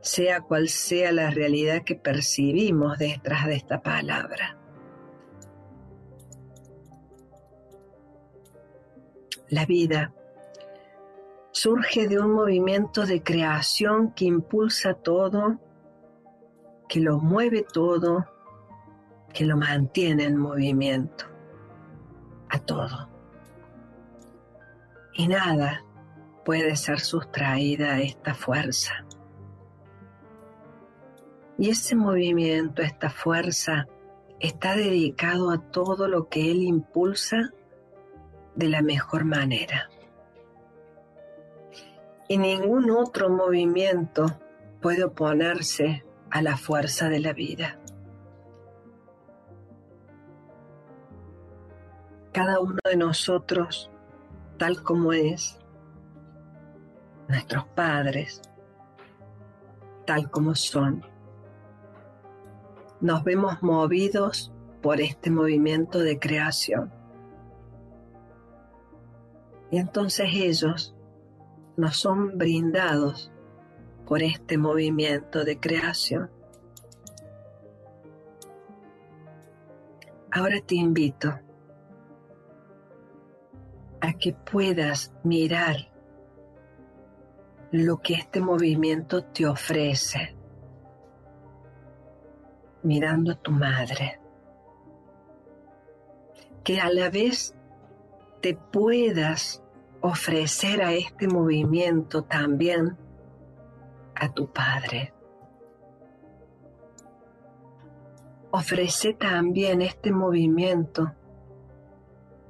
sea 0.00 0.40
cual 0.40 0.68
sea 0.68 1.12
la 1.12 1.30
realidad 1.30 1.82
que 1.84 1.94
percibimos 1.94 2.98
detrás 2.98 3.46
de 3.46 3.54
esta 3.54 3.82
palabra. 3.82 4.56
La 9.48 9.66
vida 9.66 10.14
surge 11.52 12.06
de 12.08 12.20
un 12.20 12.32
movimiento 12.32 13.04
de 13.04 13.22
creación 13.22 14.12
que 14.12 14.26
impulsa 14.26 14.94
todo 14.94 15.58
que 16.90 16.98
lo 16.98 17.20
mueve 17.20 17.64
todo, 17.72 18.26
que 19.32 19.44
lo 19.44 19.56
mantiene 19.56 20.24
en 20.24 20.36
movimiento, 20.36 21.24
a 22.48 22.58
todo. 22.58 23.08
Y 25.14 25.28
nada 25.28 25.84
puede 26.44 26.74
ser 26.74 26.98
sustraída 26.98 27.92
a 27.92 28.00
esta 28.00 28.34
fuerza. 28.34 29.06
Y 31.60 31.68
ese 31.68 31.94
movimiento, 31.94 32.80
esta 32.80 33.10
fuerza, 33.10 33.86
está 34.38 34.74
dedicado 34.76 35.50
a 35.50 35.58
todo 35.58 36.08
lo 36.08 36.30
que 36.30 36.50
Él 36.50 36.62
impulsa 36.62 37.50
de 38.54 38.68
la 38.70 38.80
mejor 38.80 39.26
manera. 39.26 39.90
Y 42.28 42.38
ningún 42.38 42.90
otro 42.90 43.28
movimiento 43.28 44.24
puede 44.80 45.04
oponerse 45.04 46.02
a 46.30 46.40
la 46.40 46.56
fuerza 46.56 47.10
de 47.10 47.20
la 47.20 47.34
vida. 47.34 47.78
Cada 52.32 52.58
uno 52.58 52.78
de 52.88 52.96
nosotros, 52.96 53.90
tal 54.56 54.82
como 54.82 55.12
es, 55.12 55.58
nuestros 57.28 57.66
padres, 57.66 58.40
tal 60.06 60.30
como 60.30 60.54
son, 60.54 61.09
nos 63.00 63.24
vemos 63.24 63.62
movidos 63.62 64.52
por 64.82 65.00
este 65.00 65.30
movimiento 65.30 65.98
de 65.98 66.18
creación. 66.18 66.92
Y 69.70 69.78
entonces 69.78 70.28
ellos 70.32 70.94
nos 71.76 71.96
son 71.96 72.36
brindados 72.36 73.32
por 74.06 74.22
este 74.22 74.58
movimiento 74.58 75.44
de 75.44 75.58
creación. 75.58 76.30
Ahora 80.32 80.60
te 80.64 80.74
invito 80.74 81.38
a 84.00 84.12
que 84.14 84.32
puedas 84.32 85.12
mirar 85.22 85.90
lo 87.70 87.98
que 87.98 88.14
este 88.14 88.40
movimiento 88.40 89.22
te 89.24 89.46
ofrece, 89.46 90.34
mirando 92.82 93.32
a 93.32 93.34
tu 93.34 93.50
madre. 93.50 94.20
que 96.64 96.80
a 96.80 96.90
la 96.90 97.10
vez 97.10 97.54
te 98.40 98.54
puedas 98.54 99.62
ofrecer 100.00 100.82
a 100.82 100.92
este 100.92 101.28
movimiento 101.28 102.22
también 102.22 102.96
a 104.14 104.32
tu 104.32 104.52
Padre. 104.52 105.12
Ofrece 108.50 109.14
también 109.14 109.80
este 109.80 110.10
movimiento 110.10 111.12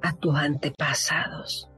a 0.02 0.12
tus 0.14 0.34
antepasados. 0.34 1.70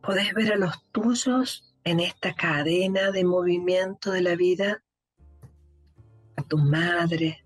Podés 0.00 0.32
ver 0.34 0.52
a 0.52 0.56
los 0.56 0.84
tuyos 0.92 1.73
en 1.84 2.00
esta 2.00 2.34
cadena 2.34 3.10
de 3.10 3.24
movimiento 3.24 4.12
de 4.12 4.22
la 4.22 4.34
vida, 4.34 4.82
a 6.36 6.42
tu 6.42 6.58
madre, 6.58 7.44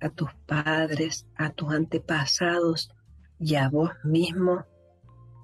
a 0.00 0.10
tus 0.10 0.30
padres, 0.46 1.26
a 1.36 1.50
tus 1.50 1.72
antepasados 1.72 2.90
y 3.38 3.54
a 3.56 3.68
vos 3.68 3.90
mismo 4.04 4.64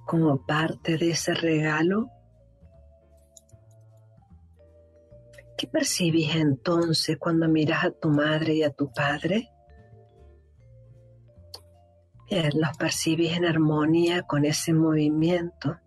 como 0.06 0.44
parte 0.44 0.96
de 0.96 1.10
ese 1.10 1.34
regalo? 1.34 2.10
¿Qué 5.56 5.66
percibís 5.66 6.34
entonces 6.34 7.18
cuando 7.18 7.46
miras 7.48 7.84
a 7.84 7.90
tu 7.90 8.08
madre 8.08 8.54
y 8.54 8.62
a 8.62 8.70
tu 8.70 8.90
padre? 8.90 9.50
Bien, 12.30 12.50
los 12.54 12.76
percibís 12.76 13.36
en 13.36 13.44
armonía 13.44 14.22
con 14.22 14.44
ese 14.44 14.72
movimiento. 14.72 15.78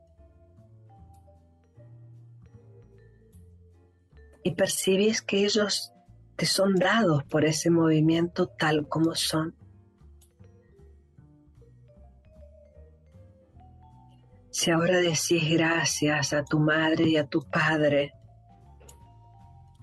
Y 4.44 4.56
percibís 4.56 5.22
que 5.22 5.46
ellos 5.46 5.94
te 6.36 6.46
son 6.46 6.76
dados 6.76 7.24
por 7.24 7.46
ese 7.46 7.70
movimiento 7.70 8.48
tal 8.48 8.88
como 8.88 9.16
son. 9.16 9.56
Si 14.52 14.70
ahora 14.70 15.00
decís 15.00 15.50
gracias 15.50 16.32
a 16.34 16.44
tu 16.44 16.60
madre 16.60 17.10
y 17.10 17.18
a 17.18 17.26
tu 17.26 17.42
padre, 17.42 18.14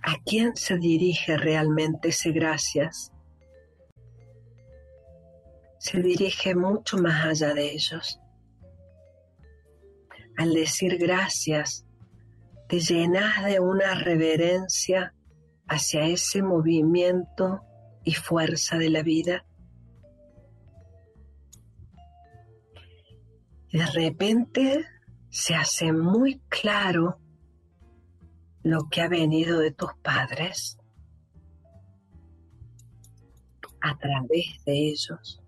¿a 0.03 0.15
quién 0.25 0.55
se 0.55 0.77
dirige 0.77 1.37
realmente 1.37 2.11
ese 2.11 2.31
gracias? 2.31 3.13
Se 5.79 6.01
dirige 6.01 6.55
mucho 6.55 6.99
más 6.99 7.25
allá 7.25 7.53
de 7.53 7.73
ellos. 7.73 8.21
Al 10.37 10.55
decir 10.55 10.99
gracias, 10.99 11.85
te 12.71 12.79
llenas 12.79 13.45
de 13.45 13.59
una 13.59 13.97
reverencia 13.97 15.13
hacia 15.67 16.07
ese 16.07 16.41
movimiento 16.41 17.63
y 18.05 18.15
fuerza 18.15 18.79
de 18.79 18.91
la 18.91 19.03
vida. 19.03 19.45
De 23.73 23.85
repente 23.87 24.85
se 25.31 25.57
hace 25.57 25.93
muy 25.93 26.39
claro 26.49 27.19
lo 28.63 28.89
que 28.89 29.01
ha 29.01 29.09
venido 29.09 29.59
de 29.59 29.73
tus 29.73 29.91
padres 30.01 30.79
a 33.81 33.99
través 33.99 34.65
de 34.65 34.91
ellos. 34.91 35.43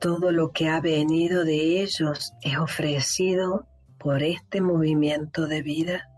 Todo 0.00 0.32
lo 0.32 0.50
que 0.50 0.68
ha 0.68 0.80
venido 0.80 1.44
de 1.44 1.82
ellos 1.82 2.32
es 2.42 2.58
ofrecido 2.58 3.68
por 4.06 4.22
este 4.22 4.60
movimiento 4.60 5.48
de 5.48 5.62
vida. 5.62 6.08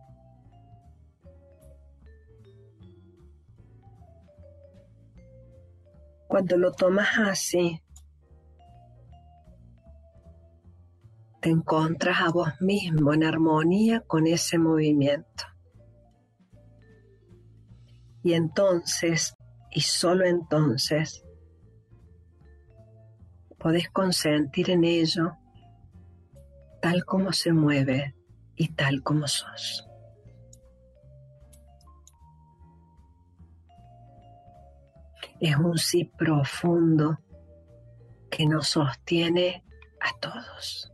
Cuando 6.26 6.58
lo 6.58 6.72
tomas 6.72 7.08
así, 7.18 7.82
te 11.40 11.48
encontras 11.48 12.20
a 12.20 12.30
vos 12.30 12.60
mismo 12.60 13.14
en 13.14 13.24
armonía 13.24 14.02
con 14.02 14.26
ese 14.26 14.58
movimiento. 14.58 15.44
Y 18.22 18.34
entonces, 18.34 19.34
y 19.70 19.80
solo 19.80 20.26
entonces, 20.26 21.24
podés 23.58 23.88
consentir 23.88 24.68
en 24.68 24.84
ello 24.84 25.37
tal 26.80 27.04
como 27.04 27.32
se 27.32 27.52
mueve 27.52 28.14
y 28.56 28.68
tal 28.74 29.02
como 29.02 29.26
sos. 29.26 29.88
Es 35.40 35.56
un 35.56 35.78
sí 35.78 36.04
profundo 36.04 37.18
que 38.30 38.46
nos 38.46 38.68
sostiene 38.68 39.64
a 40.00 40.18
todos. 40.20 40.92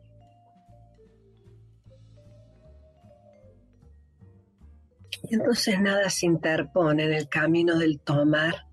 Y 5.23 5.35
entonces 5.35 5.81
nada 5.81 6.11
se 6.11 6.27
interpone 6.27 7.05
en 7.05 7.15
el 7.15 7.29
camino 7.29 7.79
del 7.79 8.01
tomar. 8.01 8.67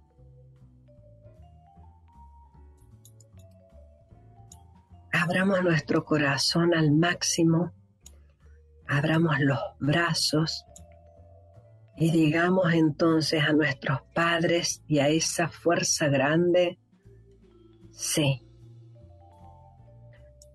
Abramos 5.13 5.61
nuestro 5.63 6.05
corazón 6.05 6.73
al 6.73 6.91
máximo, 6.91 7.73
abramos 8.87 9.39
los 9.39 9.59
brazos 9.79 10.65
y 11.97 12.11
digamos 12.11 12.73
entonces 12.73 13.43
a 13.43 13.53
nuestros 13.53 14.01
padres 14.13 14.83
y 14.87 14.99
a 14.99 15.09
esa 15.09 15.49
fuerza 15.49 16.07
grande, 16.07 16.79
sí, 17.91 18.47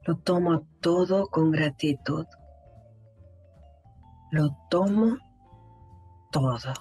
lo 0.07 0.17
tomo 0.19 0.67
todo 0.81 1.29
con 1.29 1.51
gratitud, 1.51 2.27
lo 4.31 4.57
tomo 4.71 5.19
todo. 6.33 6.73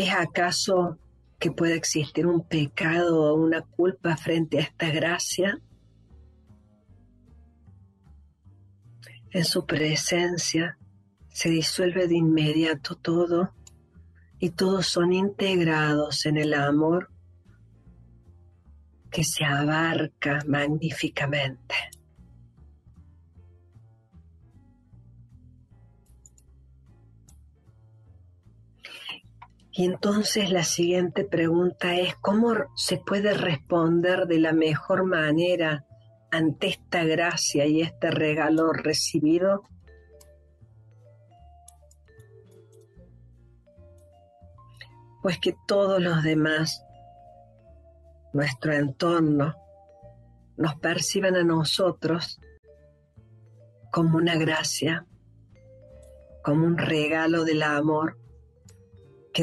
¿Es 0.00 0.14
acaso 0.14 0.98
que 1.38 1.52
puede 1.52 1.74
existir 1.74 2.26
un 2.26 2.42
pecado 2.42 3.22
o 3.22 3.34
una 3.34 3.60
culpa 3.60 4.16
frente 4.16 4.56
a 4.56 4.62
esta 4.62 4.88
gracia. 4.88 5.60
En 9.30 9.44
su 9.44 9.66
presencia 9.66 10.78
se 11.28 11.50
disuelve 11.50 12.08
de 12.08 12.16
inmediato 12.16 12.94
todo 12.94 13.52
y 14.38 14.48
todos 14.48 14.86
son 14.86 15.12
integrados 15.12 16.24
en 16.24 16.38
el 16.38 16.54
amor 16.54 17.10
que 19.10 19.22
se 19.22 19.44
abarca 19.44 20.38
magníficamente. 20.48 21.74
Y 29.80 29.86
entonces 29.86 30.50
la 30.50 30.62
siguiente 30.62 31.24
pregunta 31.24 31.94
es, 31.94 32.14
¿cómo 32.16 32.52
se 32.76 32.98
puede 32.98 33.32
responder 33.32 34.26
de 34.26 34.38
la 34.38 34.52
mejor 34.52 35.06
manera 35.06 35.86
ante 36.30 36.66
esta 36.66 37.02
gracia 37.04 37.64
y 37.64 37.80
este 37.80 38.10
regalo 38.10 38.74
recibido? 38.74 39.62
Pues 45.22 45.38
que 45.38 45.54
todos 45.66 45.98
los 45.98 46.22
demás, 46.24 46.84
nuestro 48.34 48.74
entorno, 48.74 49.54
nos 50.58 50.74
perciban 50.74 51.36
a 51.36 51.42
nosotros 51.42 52.38
como 53.90 54.18
una 54.18 54.36
gracia, 54.36 55.06
como 56.44 56.66
un 56.66 56.76
regalo 56.76 57.44
del 57.46 57.62
amor 57.62 58.19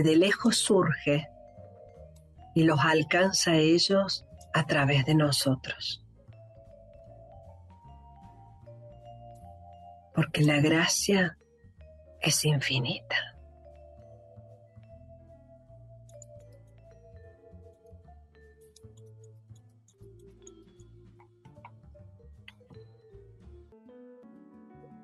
de 0.03 0.15
lejos 0.15 0.57
surge 0.57 1.27
y 2.55 2.63
los 2.63 2.79
alcanza 2.79 3.51
a 3.51 3.57
ellos 3.57 4.25
a 4.53 4.65
través 4.65 5.05
de 5.05 5.15
nosotros. 5.15 6.03
Porque 10.15 10.41
la 10.41 10.59
gracia 10.59 11.37
es 12.21 12.43
infinita. 12.45 13.36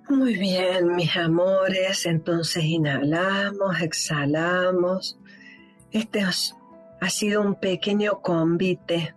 Muy 0.09 0.35
bien, 0.35 0.95
mis 0.95 1.15
amores, 1.15 2.05
entonces 2.05 2.65
inhalamos, 2.65 3.81
exhalamos. 3.81 5.17
Este 5.91 6.21
ha 6.21 7.09
sido 7.09 7.41
un 7.41 7.55
pequeño 7.55 8.21
convite 8.21 9.15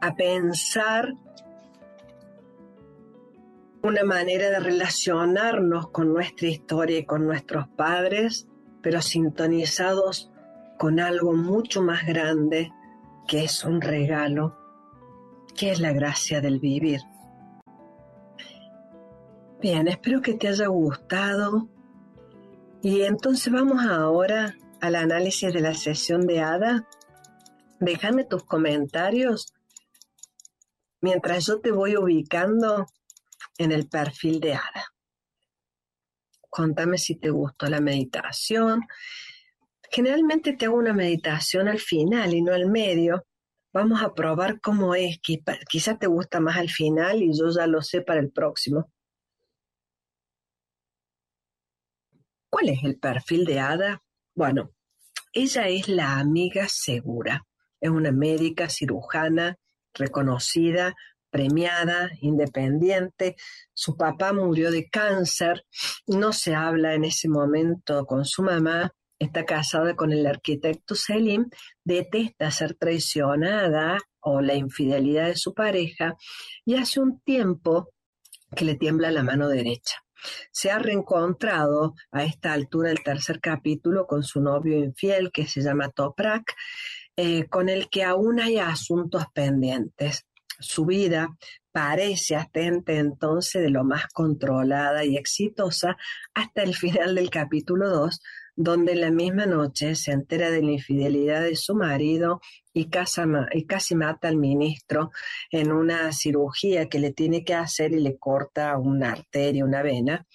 a 0.00 0.14
pensar 0.14 1.14
una 3.82 4.04
manera 4.04 4.50
de 4.50 4.60
relacionarnos 4.60 5.88
con 5.90 6.12
nuestra 6.12 6.48
historia 6.48 6.98
y 6.98 7.04
con 7.04 7.26
nuestros 7.26 7.66
padres, 7.68 8.46
pero 8.82 9.00
sintonizados 9.00 10.30
con 10.78 11.00
algo 11.00 11.32
mucho 11.32 11.82
más 11.82 12.06
grande 12.06 12.72
que 13.26 13.44
es 13.44 13.64
un 13.64 13.80
regalo, 13.80 14.58
que 15.56 15.70
es 15.70 15.80
la 15.80 15.92
gracia 15.92 16.42
del 16.42 16.60
vivir. 16.60 17.00
Bien, 19.60 19.88
espero 19.88 20.22
que 20.22 20.34
te 20.34 20.46
haya 20.46 20.68
gustado. 20.68 21.68
Y 22.80 23.02
entonces 23.02 23.52
vamos 23.52 23.84
ahora 23.84 24.56
al 24.80 24.94
análisis 24.94 25.52
de 25.52 25.60
la 25.60 25.74
sesión 25.74 26.28
de 26.28 26.40
Ada. 26.40 26.88
Déjame 27.80 28.24
tus 28.24 28.44
comentarios 28.44 29.52
mientras 31.00 31.46
yo 31.46 31.60
te 31.60 31.72
voy 31.72 31.96
ubicando 31.96 32.86
en 33.58 33.72
el 33.72 33.88
perfil 33.88 34.38
de 34.38 34.54
Ada. 34.54 34.94
Contame 36.48 36.96
si 36.96 37.16
te 37.16 37.30
gustó 37.30 37.66
la 37.66 37.80
meditación. 37.80 38.82
Generalmente 39.90 40.52
te 40.52 40.66
hago 40.66 40.76
una 40.76 40.92
meditación 40.92 41.66
al 41.66 41.80
final 41.80 42.32
y 42.32 42.42
no 42.42 42.54
al 42.54 42.70
medio. 42.70 43.26
Vamos 43.72 44.02
a 44.02 44.14
probar 44.14 44.60
cómo 44.60 44.94
es. 44.94 45.18
Quizás 45.20 45.98
te 45.98 46.06
gusta 46.06 46.38
más 46.38 46.56
al 46.58 46.68
final 46.68 47.24
y 47.24 47.36
yo 47.36 47.50
ya 47.50 47.66
lo 47.66 47.82
sé 47.82 48.02
para 48.02 48.20
el 48.20 48.30
próximo. 48.30 48.92
¿Cuál 52.50 52.70
es 52.70 52.82
el 52.84 52.98
perfil 52.98 53.44
de 53.44 53.60
Ada? 53.60 54.02
Bueno, 54.34 54.72
ella 55.32 55.68
es 55.68 55.88
la 55.88 56.18
amiga 56.18 56.66
segura. 56.68 57.46
Es 57.80 57.90
una 57.90 58.12
médica 58.12 58.68
cirujana 58.68 59.56
reconocida 59.94 60.94
premiada, 61.30 62.10
independiente. 62.20 63.36
Su 63.74 63.96
papá 63.96 64.32
murió 64.32 64.70
de 64.70 64.88
cáncer, 64.88 65.64
no 66.06 66.32
se 66.32 66.54
habla 66.54 66.94
en 66.94 67.04
ese 67.04 67.28
momento 67.28 68.06
con 68.06 68.24
su 68.24 68.42
mamá, 68.42 68.92
está 69.18 69.44
casada 69.44 69.94
con 69.94 70.12
el 70.12 70.26
arquitecto 70.26 70.94
Selim, 70.94 71.48
detesta 71.84 72.50
ser 72.50 72.74
traicionada 72.74 73.98
o 74.20 74.40
la 74.40 74.54
infidelidad 74.54 75.26
de 75.26 75.36
su 75.36 75.54
pareja 75.54 76.16
y 76.64 76.76
hace 76.76 77.00
un 77.00 77.20
tiempo 77.20 77.90
que 78.56 78.64
le 78.64 78.76
tiembla 78.76 79.10
la 79.10 79.22
mano 79.22 79.48
derecha. 79.48 79.96
Se 80.50 80.70
ha 80.70 80.78
reencontrado 80.78 81.94
a 82.10 82.24
esta 82.24 82.52
altura 82.52 82.88
del 82.88 83.02
tercer 83.02 83.40
capítulo 83.40 84.06
con 84.06 84.22
su 84.22 84.40
novio 84.40 84.76
infiel 84.78 85.30
que 85.32 85.46
se 85.46 85.62
llama 85.62 85.90
Toprak, 85.90 86.54
eh, 87.16 87.46
con 87.48 87.68
el 87.68 87.88
que 87.88 88.04
aún 88.04 88.40
hay 88.40 88.58
asuntos 88.58 89.24
pendientes. 89.34 90.26
Su 90.60 90.86
vida 90.86 91.36
parece 91.72 92.34
hasta 92.34 92.60
entonces 92.60 93.62
de 93.62 93.70
lo 93.70 93.84
más 93.84 94.06
controlada 94.08 95.04
y 95.04 95.16
exitosa 95.16 95.96
hasta 96.34 96.62
el 96.62 96.74
final 96.74 97.14
del 97.14 97.30
capítulo 97.30 97.88
2, 97.88 98.20
donde 98.60 98.92
en 98.92 99.02
la 99.02 99.12
misma 99.12 99.46
noche 99.46 99.94
se 99.94 100.10
entera 100.10 100.50
de 100.50 100.62
la 100.62 100.72
infidelidad 100.72 101.42
de 101.42 101.54
su 101.54 101.76
marido 101.76 102.40
y, 102.72 102.88
casi 102.90 103.94
mata 103.94 104.26
al 104.26 104.36
ministro 104.36 105.12
en 105.52 105.70
una 105.70 106.10
cirugía 106.10 106.88
que 106.88 106.98
le 106.98 107.12
tiene 107.12 107.44
que 107.44 107.54
hacer 107.54 107.92
y 107.92 108.00
le 108.00 108.18
corta 108.18 108.76
una 108.76 109.12
arteria, 109.12 109.64
una 109.64 109.82
vena, 109.82 110.26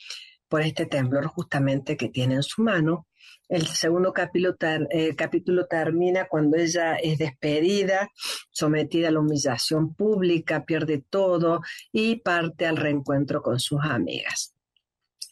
por 0.47 0.61
este 0.61 0.85
temblor 0.85 1.25
justamente 1.25 1.97
que 1.97 2.07
tiene 2.07 2.35
en 2.35 2.43
su 2.43 2.61
mano. 2.61 3.07
El 3.49 3.67
segundo 3.67 4.13
capítulo, 4.13 4.55
eh, 4.89 5.15
capítulo 5.17 5.65
termina 5.67 6.25
cuando 6.29 6.55
ella 6.55 6.95
es 6.95 7.17
despedida, 7.17 8.09
sometida 8.51 9.09
a 9.09 9.11
la 9.11 9.19
humillación 9.19 9.95
pública, 9.95 10.63
pierde 10.63 11.03
todo 11.09 11.59
y 11.91 12.21
parte 12.21 12.67
al 12.67 12.77
reencuentro 12.77 13.41
con 13.41 13.59
sus 13.59 13.81
amigas. 13.83 14.52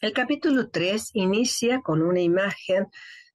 El 0.02 0.12
capítulo 0.12 0.68
3 0.68 1.10
inicia 1.12 1.80
con 1.80 2.02
una 2.02 2.20
imagen 2.20 2.88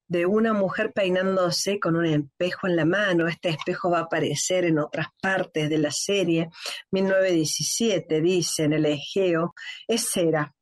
de 0.10 0.26
una 0.26 0.52
mujer 0.52 0.92
peinándose 0.92 1.80
con 1.80 1.96
un 1.96 2.06
espejo 2.06 2.68
en 2.68 2.76
la 2.76 2.84
mano. 2.84 3.30
Este 3.30 3.48
espejo 3.48 3.90
va 3.90 4.00
a 4.00 4.02
aparecer 4.02 4.66
en 4.66 4.78
otras 4.78 5.08
partes 5.22 5.70
de 5.70 5.78
la 5.78 5.92
serie. 5.92 6.50
1917 6.92 8.20
dice 8.20 8.66
en 8.66 8.74
el 8.74 8.86
Egeo, 8.86 9.56
es 9.88 10.10
cera, 10.10 10.54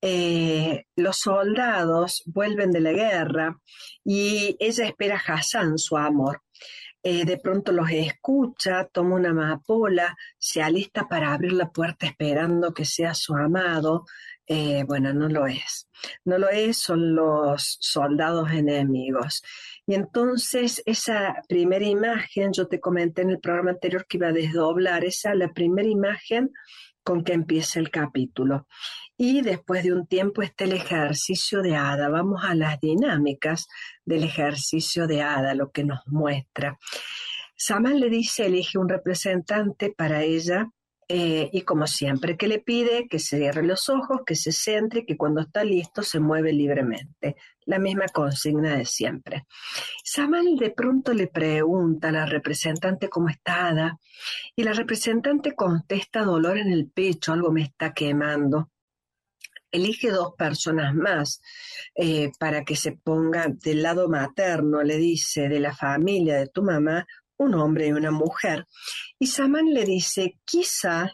eh, 0.00 0.86
los 0.96 1.18
soldados 1.18 2.22
vuelven 2.24 2.70
de 2.70 2.80
la 2.80 2.92
guerra 2.92 3.60
y 4.02 4.56
ella 4.58 4.86
espera 4.86 5.16
a 5.16 5.34
Hassan, 5.34 5.76
su 5.76 5.98
amor. 5.98 6.40
Eh, 7.04 7.24
de 7.24 7.36
pronto 7.36 7.72
los 7.72 7.90
escucha, 7.90 8.88
toma 8.90 9.16
una 9.16 9.30
amapola, 9.30 10.16
se 10.38 10.62
alista 10.62 11.08
para 11.08 11.32
abrir 11.32 11.52
la 11.52 11.70
puerta 11.70 12.06
esperando 12.06 12.72
que 12.72 12.84
sea 12.84 13.12
su 13.12 13.34
amado. 13.34 14.06
Eh, 14.46 14.84
bueno, 14.86 15.12
no 15.12 15.28
lo 15.28 15.46
es. 15.46 15.88
No 16.24 16.38
lo 16.38 16.48
es, 16.48 16.78
son 16.78 17.14
los 17.14 17.78
soldados 17.80 18.50
enemigos. 18.50 19.42
Y 19.86 19.94
entonces 19.94 20.82
esa 20.84 21.36
primera 21.48 21.84
imagen, 21.84 22.52
yo 22.52 22.66
te 22.66 22.80
comenté 22.80 23.22
en 23.22 23.30
el 23.30 23.40
programa 23.40 23.70
anterior 23.70 24.06
que 24.06 24.16
iba 24.16 24.28
a 24.28 24.32
desdoblar, 24.32 25.04
esa, 25.04 25.34
la 25.34 25.52
primera 25.52 25.88
imagen 25.88 26.50
con 27.02 27.24
que 27.24 27.32
empieza 27.32 27.80
el 27.80 27.90
capítulo. 27.90 28.66
Y 29.16 29.42
después 29.42 29.84
de 29.84 29.92
un 29.92 30.06
tiempo 30.06 30.42
está 30.42 30.64
el 30.64 30.72
ejercicio 30.72 31.62
de 31.62 31.76
hada. 31.76 32.08
Vamos 32.08 32.42
a 32.44 32.54
las 32.54 32.80
dinámicas 32.80 33.66
del 34.04 34.24
ejercicio 34.24 35.06
de 35.06 35.22
hada, 35.22 35.54
lo 35.54 35.70
que 35.70 35.84
nos 35.84 36.00
muestra. 36.06 36.78
Saman 37.56 38.00
le 38.00 38.08
dice, 38.08 38.46
elige 38.46 38.78
un 38.78 38.88
representante 38.88 39.92
para 39.96 40.22
ella 40.22 40.68
eh, 41.14 41.50
y 41.52 41.60
como 41.60 41.86
siempre, 41.86 42.38
que 42.38 42.48
le 42.48 42.58
pide 42.58 43.06
que 43.06 43.18
se 43.18 43.36
cierre 43.36 43.62
los 43.62 43.90
ojos, 43.90 44.22
que 44.24 44.34
se 44.34 44.50
centre, 44.50 45.04
que 45.04 45.18
cuando 45.18 45.42
está 45.42 45.62
listo 45.62 46.02
se 46.02 46.20
mueve 46.20 46.54
libremente. 46.54 47.36
La 47.66 47.78
misma 47.78 48.06
consigna 48.06 48.78
de 48.78 48.86
siempre. 48.86 49.44
Samal 50.02 50.56
de 50.56 50.70
pronto 50.70 51.12
le 51.12 51.26
pregunta 51.26 52.08
a 52.08 52.12
la 52.12 52.24
representante 52.24 53.10
cómo 53.10 53.28
está 53.28 53.66
Ada 53.66 53.98
y 54.56 54.62
la 54.62 54.72
representante 54.72 55.54
contesta 55.54 56.22
dolor 56.22 56.56
en 56.56 56.72
el 56.72 56.90
pecho, 56.90 57.34
algo 57.34 57.52
me 57.52 57.60
está 57.60 57.92
quemando 57.92 58.70
elige 59.72 60.10
dos 60.10 60.34
personas 60.36 60.94
más 60.94 61.40
eh, 61.94 62.30
para 62.38 62.62
que 62.62 62.76
se 62.76 62.92
pongan 62.92 63.58
del 63.58 63.82
lado 63.82 64.08
materno, 64.08 64.82
le 64.82 64.98
dice, 64.98 65.48
de 65.48 65.60
la 65.60 65.74
familia 65.74 66.36
de 66.36 66.48
tu 66.48 66.62
mamá, 66.62 67.06
un 67.42 67.54
hombre 67.54 67.88
y 67.88 67.92
una 67.92 68.10
mujer. 68.10 68.66
Y 69.18 69.26
Saman 69.26 69.72
le 69.72 69.84
dice, 69.84 70.38
quizá 70.44 71.12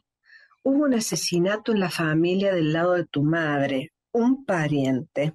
hubo 0.62 0.84
un 0.84 0.94
asesinato 0.94 1.72
en 1.72 1.80
la 1.80 1.90
familia 1.90 2.54
del 2.54 2.72
lado 2.72 2.94
de 2.94 3.06
tu 3.06 3.22
madre, 3.22 3.92
un 4.12 4.44
pariente. 4.44 5.34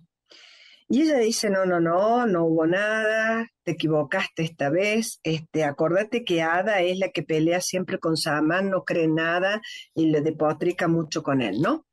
Y 0.89 1.01
ella 1.01 1.17
dice, 1.17 1.49
no, 1.49 1.65
no, 1.65 1.79
no, 1.79 2.27
no 2.27 2.45
hubo 2.45 2.67
nada, 2.67 3.47
te 3.63 3.71
equivocaste 3.71 4.43
esta 4.43 4.69
vez, 4.69 5.19
este, 5.23 5.63
acordate 5.63 6.23
que 6.23 6.41
Ada 6.41 6.81
es 6.81 6.99
la 6.99 7.09
que 7.09 7.23
pelea 7.23 7.61
siempre 7.61 7.97
con 7.97 8.17
Saman, 8.17 8.69
no 8.69 8.83
cree 8.83 9.07
nada 9.07 9.61
y 9.95 10.11
le 10.11 10.21
depotrica 10.21 10.87
mucho 10.87 11.23
con 11.23 11.41
él, 11.41 11.61
¿no? 11.61 11.87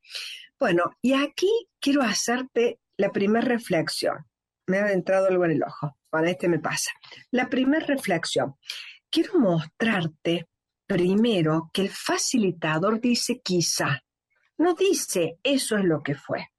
Bueno, 0.58 0.90
y 1.00 1.14
aquí 1.14 1.50
quiero 1.80 2.02
hacerte 2.02 2.78
la 2.98 3.10
primera 3.10 3.46
reflexión. 3.46 4.26
Me 4.70 4.78
ha 4.78 4.92
entrado 4.92 5.26
algo 5.26 5.44
en 5.44 5.50
el 5.50 5.64
ojo. 5.64 5.96
Para 6.08 6.30
este 6.30 6.48
me 6.48 6.60
pasa. 6.60 6.92
La 7.32 7.48
primera 7.48 7.84
reflexión. 7.84 8.54
Quiero 9.10 9.40
mostrarte 9.40 10.48
primero 10.86 11.70
que 11.72 11.82
el 11.82 11.90
facilitador 11.90 13.00
dice 13.00 13.40
quizá. 13.42 14.00
No 14.58 14.74
dice 14.74 15.38
eso 15.42 15.76
es 15.76 15.84
lo 15.84 16.02
que 16.04 16.14
fue. 16.14 16.50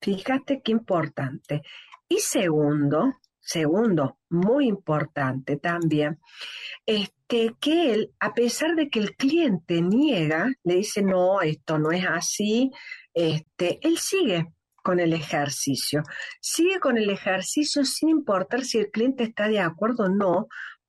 Fíjate 0.00 0.62
qué 0.62 0.72
importante. 0.72 1.60
Y 2.08 2.20
segundo, 2.20 3.18
segundo, 3.38 4.18
muy 4.30 4.66
importante 4.66 5.58
también, 5.58 6.18
este, 6.86 7.56
que 7.60 7.92
él, 7.92 8.14
a 8.20 8.32
pesar 8.32 8.74
de 8.74 8.88
que 8.88 9.00
el 9.00 9.16
cliente 9.16 9.82
niega, 9.82 10.50
le 10.64 10.76
dice, 10.76 11.02
no, 11.02 11.42
esto 11.42 11.78
no 11.78 11.90
es 11.90 12.06
así, 12.06 12.70
este, 13.12 13.80
él 13.86 13.98
sigue 13.98 14.46
con 14.82 15.00
el 15.00 15.12
ejercicio, 15.12 16.02
sigue 16.40 16.80
con 16.80 16.98
el 16.98 17.10
ejercicio 17.10 17.84
sin 17.84 18.08
importar 18.08 18.64
si 18.64 18.78
el 18.78 18.90
cliente 18.90 19.24
está 19.24 19.48
de 19.48 19.60
acuerdo 19.60 20.04
o 20.04 20.08
no, 20.08 20.48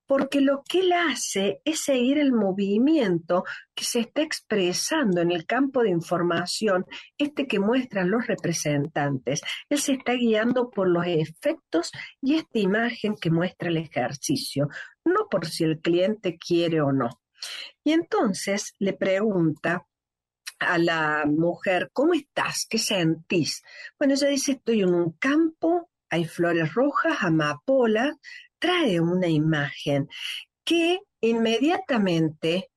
porque 0.10 0.42
lo 0.42 0.64
que 0.68 0.80
él 0.80 0.92
hace 0.92 1.62
es 1.66 1.82
seguir 1.82 2.18
el 2.18 2.34
movimiento 2.34 3.44
que 3.76 3.86
se 3.86 4.00
está 4.00 4.24
expresando 4.24 5.22
en 5.22 5.32
el 5.32 5.46
campo 5.46 5.84
de 5.84 5.92
información, 5.92 6.88
este 7.20 7.46
que 7.46 7.60
muestran 7.60 8.10
los 8.10 8.26
representantes. 8.26 9.42
Él 9.70 9.78
se 9.78 9.94
está 9.94 10.14
guiando 10.14 10.72
por 10.72 10.90
los 10.90 11.06
efectos 11.06 11.92
y 12.24 12.38
esta 12.38 12.58
imagen 12.58 13.18
que 13.22 13.30
muestra 13.30 13.70
el 13.70 13.78
ejercicio, 13.78 14.68
no 15.06 15.28
por 15.30 15.46
si 15.46 15.66
el 15.66 15.80
cliente 15.80 16.40
quiere 16.40 16.82
o 16.82 16.92
no. 16.92 17.22
Y 17.84 17.92
entonces 17.92 18.74
le 18.80 18.94
pregunta, 18.94 19.86
a 20.60 20.78
la 20.78 21.26
mujer, 21.26 21.90
¿cómo 21.94 22.14
estás? 22.14 22.66
¿Qué 22.70 22.78
sentís? 22.78 23.64
Bueno, 23.98 24.14
ella 24.14 24.28
dice, 24.28 24.54
estoy 24.54 24.82
en 24.82 24.94
un 24.94 25.12
campo, 25.14 25.90
hay 26.10 26.26
flores 26.26 26.74
rojas, 26.74 27.18
amapola, 27.22 28.16
trae 28.60 29.00
una 29.00 29.28
imagen 29.28 30.10
que 30.64 31.00
inmediatamente 31.22 32.70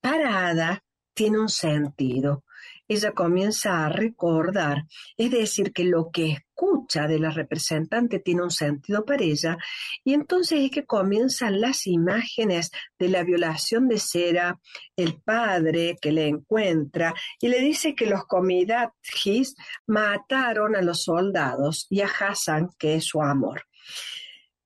para 0.00 0.48
Ada 0.48 0.84
tiene 1.14 1.38
un 1.38 1.48
sentido. 1.48 2.44
Ella 2.88 3.12
comienza 3.12 3.84
a 3.84 3.90
recordar, 3.90 4.84
es 5.16 5.30
decir, 5.30 5.72
que 5.72 5.84
lo 5.84 6.10
que 6.10 6.32
escucha 6.32 7.06
de 7.06 7.20
la 7.20 7.30
representante 7.30 8.18
tiene 8.18 8.42
un 8.42 8.50
sentido 8.50 9.04
para 9.04 9.22
ella, 9.22 9.58
y 10.04 10.14
entonces 10.14 10.60
es 10.60 10.70
que 10.70 10.86
comienzan 10.86 11.60
las 11.60 11.86
imágenes 11.86 12.70
de 12.98 13.08
la 13.08 13.22
violación 13.22 13.88
de 13.88 13.98
Cera, 13.98 14.58
el 14.96 15.20
padre 15.20 15.96
que 16.00 16.10
le 16.12 16.26
encuentra, 16.26 17.14
y 17.40 17.48
le 17.48 17.60
dice 17.60 17.94
que 17.94 18.06
los 18.06 18.24
Comidatis 18.24 19.54
mataron 19.86 20.74
a 20.74 20.82
los 20.82 21.04
soldados 21.04 21.86
y 21.90 22.00
a 22.00 22.08
Hassan, 22.08 22.70
que 22.78 22.96
es 22.96 23.04
su 23.04 23.22
amor. 23.22 23.62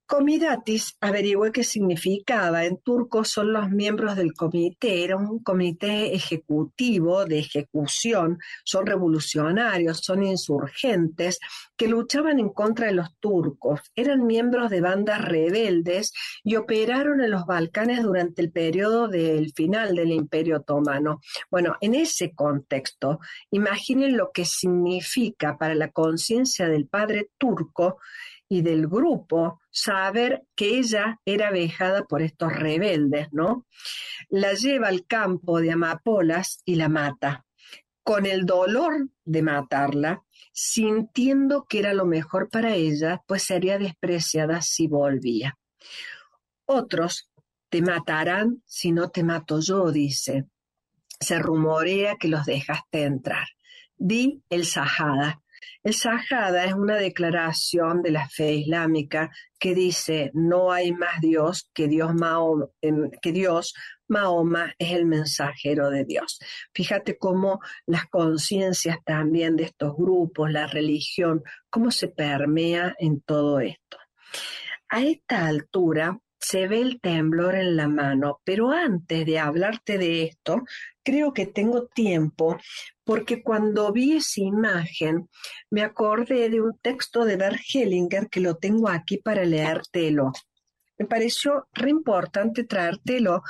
Comidatis 0.07 0.97
averigüé 1.01 1.53
qué 1.53 1.65
significaba. 1.65 2.65
En 2.65 2.79
turco 2.79 3.25
son 3.25 3.53
los 3.53 3.71
miembros 3.71 4.17
del 4.17 4.35
comité, 4.35 5.05
era 5.05 5.17
un 5.17 5.39
comité 5.43 6.15
ejecutivo 6.15 7.25
de 7.25 7.39
ejecución, 7.39 8.39
son 8.65 8.87
revolucionarios, 8.87 10.01
son 10.03 10.23
insurgentes 10.23 11.39
que 11.77 11.89
luchaban 11.89 12.39
en 12.39 12.51
contra 12.51 12.89
de 12.89 12.95
los 12.95 13.17
turcos, 13.21 13.81
eran 13.95 14.27
miembros 14.27 14.71
de 14.71 14.81
bandas 14.81 15.25
rebeldes 15.25 16.13
y 16.45 16.57
operaron 16.57 17.21
en 17.21 17.31
los 17.31 17.47
Balcanes 17.47 18.03
durante 18.03 18.43
el 18.43 18.53
periodo 18.53 19.09
del 19.09 19.53
final 19.53 19.95
del 19.95 20.11
Imperio 20.11 20.59
Otomano. 20.59 21.21
Bueno, 21.51 21.77
en 21.81 21.95
ese 21.95 22.35
contexto, 22.35 23.21
imaginen 23.51 24.17
lo 24.17 24.31
que 24.33 24.45
significa 24.45 25.57
para 25.59 25.75
la 25.75 25.91
conciencia 25.91 26.69
del 26.69 26.87
padre 26.87 27.31
turco 27.39 27.99
y 28.53 28.61
del 28.61 28.87
grupo 28.87 29.63
saber 29.71 30.43
que 30.55 30.79
ella 30.79 31.19
era 31.25 31.51
vejada 31.51 32.05
por 32.05 32.21
estos 32.21 32.53
rebeldes, 32.53 33.29
¿no? 33.33 33.67
La 34.29 34.53
lleva 34.53 34.89
al 34.89 35.07
campo 35.07 35.59
de 35.63 35.73
amapolas 35.73 36.61
y 36.67 36.75
la 36.75 36.91
mata, 36.91 37.47
con 38.03 38.27
el 38.27 38.45
dolor 38.45 39.09
de 39.25 39.41
matarla, 39.41 40.23
sintiendo 40.53 41.65
que 41.65 41.79
era 41.79 41.95
lo 41.95 42.05
mejor 42.05 42.51
para 42.51 42.75
ella, 42.75 43.23
pues 43.27 43.45
sería 43.45 43.79
despreciada 43.79 44.61
si 44.61 44.87
volvía. 44.87 45.59
Otros 46.67 47.31
te 47.71 47.81
matarán 47.81 48.63
si 48.67 48.93
no 48.93 49.09
te 49.09 49.25
mato 49.25 49.61
yo, 49.61 49.91
dice. 49.91 50.45
Se 51.19 51.39
rumorea 51.39 52.17
que 52.17 52.29
los 52.29 52.45
dejaste 52.45 53.05
entrar. 53.05 53.47
Di 53.97 54.43
el 54.51 54.67
Sahada, 54.67 55.42
el 55.83 55.95
Sahada 55.95 56.65
es 56.65 56.75
una 56.75 56.97
declaración 56.97 58.03
de 58.03 58.11
la 58.11 58.29
fe 58.29 58.53
islámica 58.55 59.31
que 59.59 59.75
dice 59.75 60.31
no 60.35 60.73
hay 60.73 60.93
más 60.93 61.21
Dios 61.21 61.71
que 61.73 61.89
Dios, 61.89 62.15
Mahoma, 62.15 62.67
em, 62.81 63.11
que 63.21 63.33
Dios 63.33 63.75
Mahoma 64.09 64.75
es 64.79 64.93
el 64.93 65.07
mensajero 65.07 65.91
de 65.91 66.05
Dios. 66.05 66.39
Fíjate 66.75 67.17
cómo 67.17 67.61
las 67.87 68.07
conciencias 68.07 68.99
también 69.05 69.57
de 69.57 69.65
estos 69.65 69.97
grupos, 69.97 70.51
la 70.51 70.67
religión, 70.67 71.43
cómo 71.71 71.91
se 71.91 72.09
permea 72.09 72.95
en 72.99 73.21
todo 73.23 73.61
esto. 73.61 73.97
A 74.89 75.03
esta 75.03 75.47
altura 75.47 76.19
se 76.43 76.67
ve 76.67 76.81
el 76.81 77.01
temblor 77.01 77.55
en 77.55 77.77
la 77.77 77.89
mano, 77.89 78.41
pero 78.45 78.73
antes 78.73 79.25
de 79.25 79.39
hablarte 79.39 79.97
de 79.97 80.25
esto, 80.25 80.63
creo 81.05 81.33
que 81.33 81.47
tengo 81.47 81.87
tiempo 81.87 82.59
porque 83.05 83.43
cuando 83.43 83.93
vi 83.93 84.17
esa 84.17 84.41
imagen 84.41 85.29
me 85.71 85.83
acordé 85.83 86.51
de 86.51 86.61
un 86.61 86.77
texto 86.79 87.25
de 87.25 87.37
Bert 87.37 87.61
Hellinger 87.73 88.29
que 88.29 88.41
lo 88.41 88.57
tengo 88.57 88.89
aquí 88.89 89.19
para 89.19 89.45
leértelo. 89.45 90.33
Me 90.99 91.07
pareció 91.07 91.69
re 91.73 91.91
importante 91.91 92.65
traértelo 92.65 93.43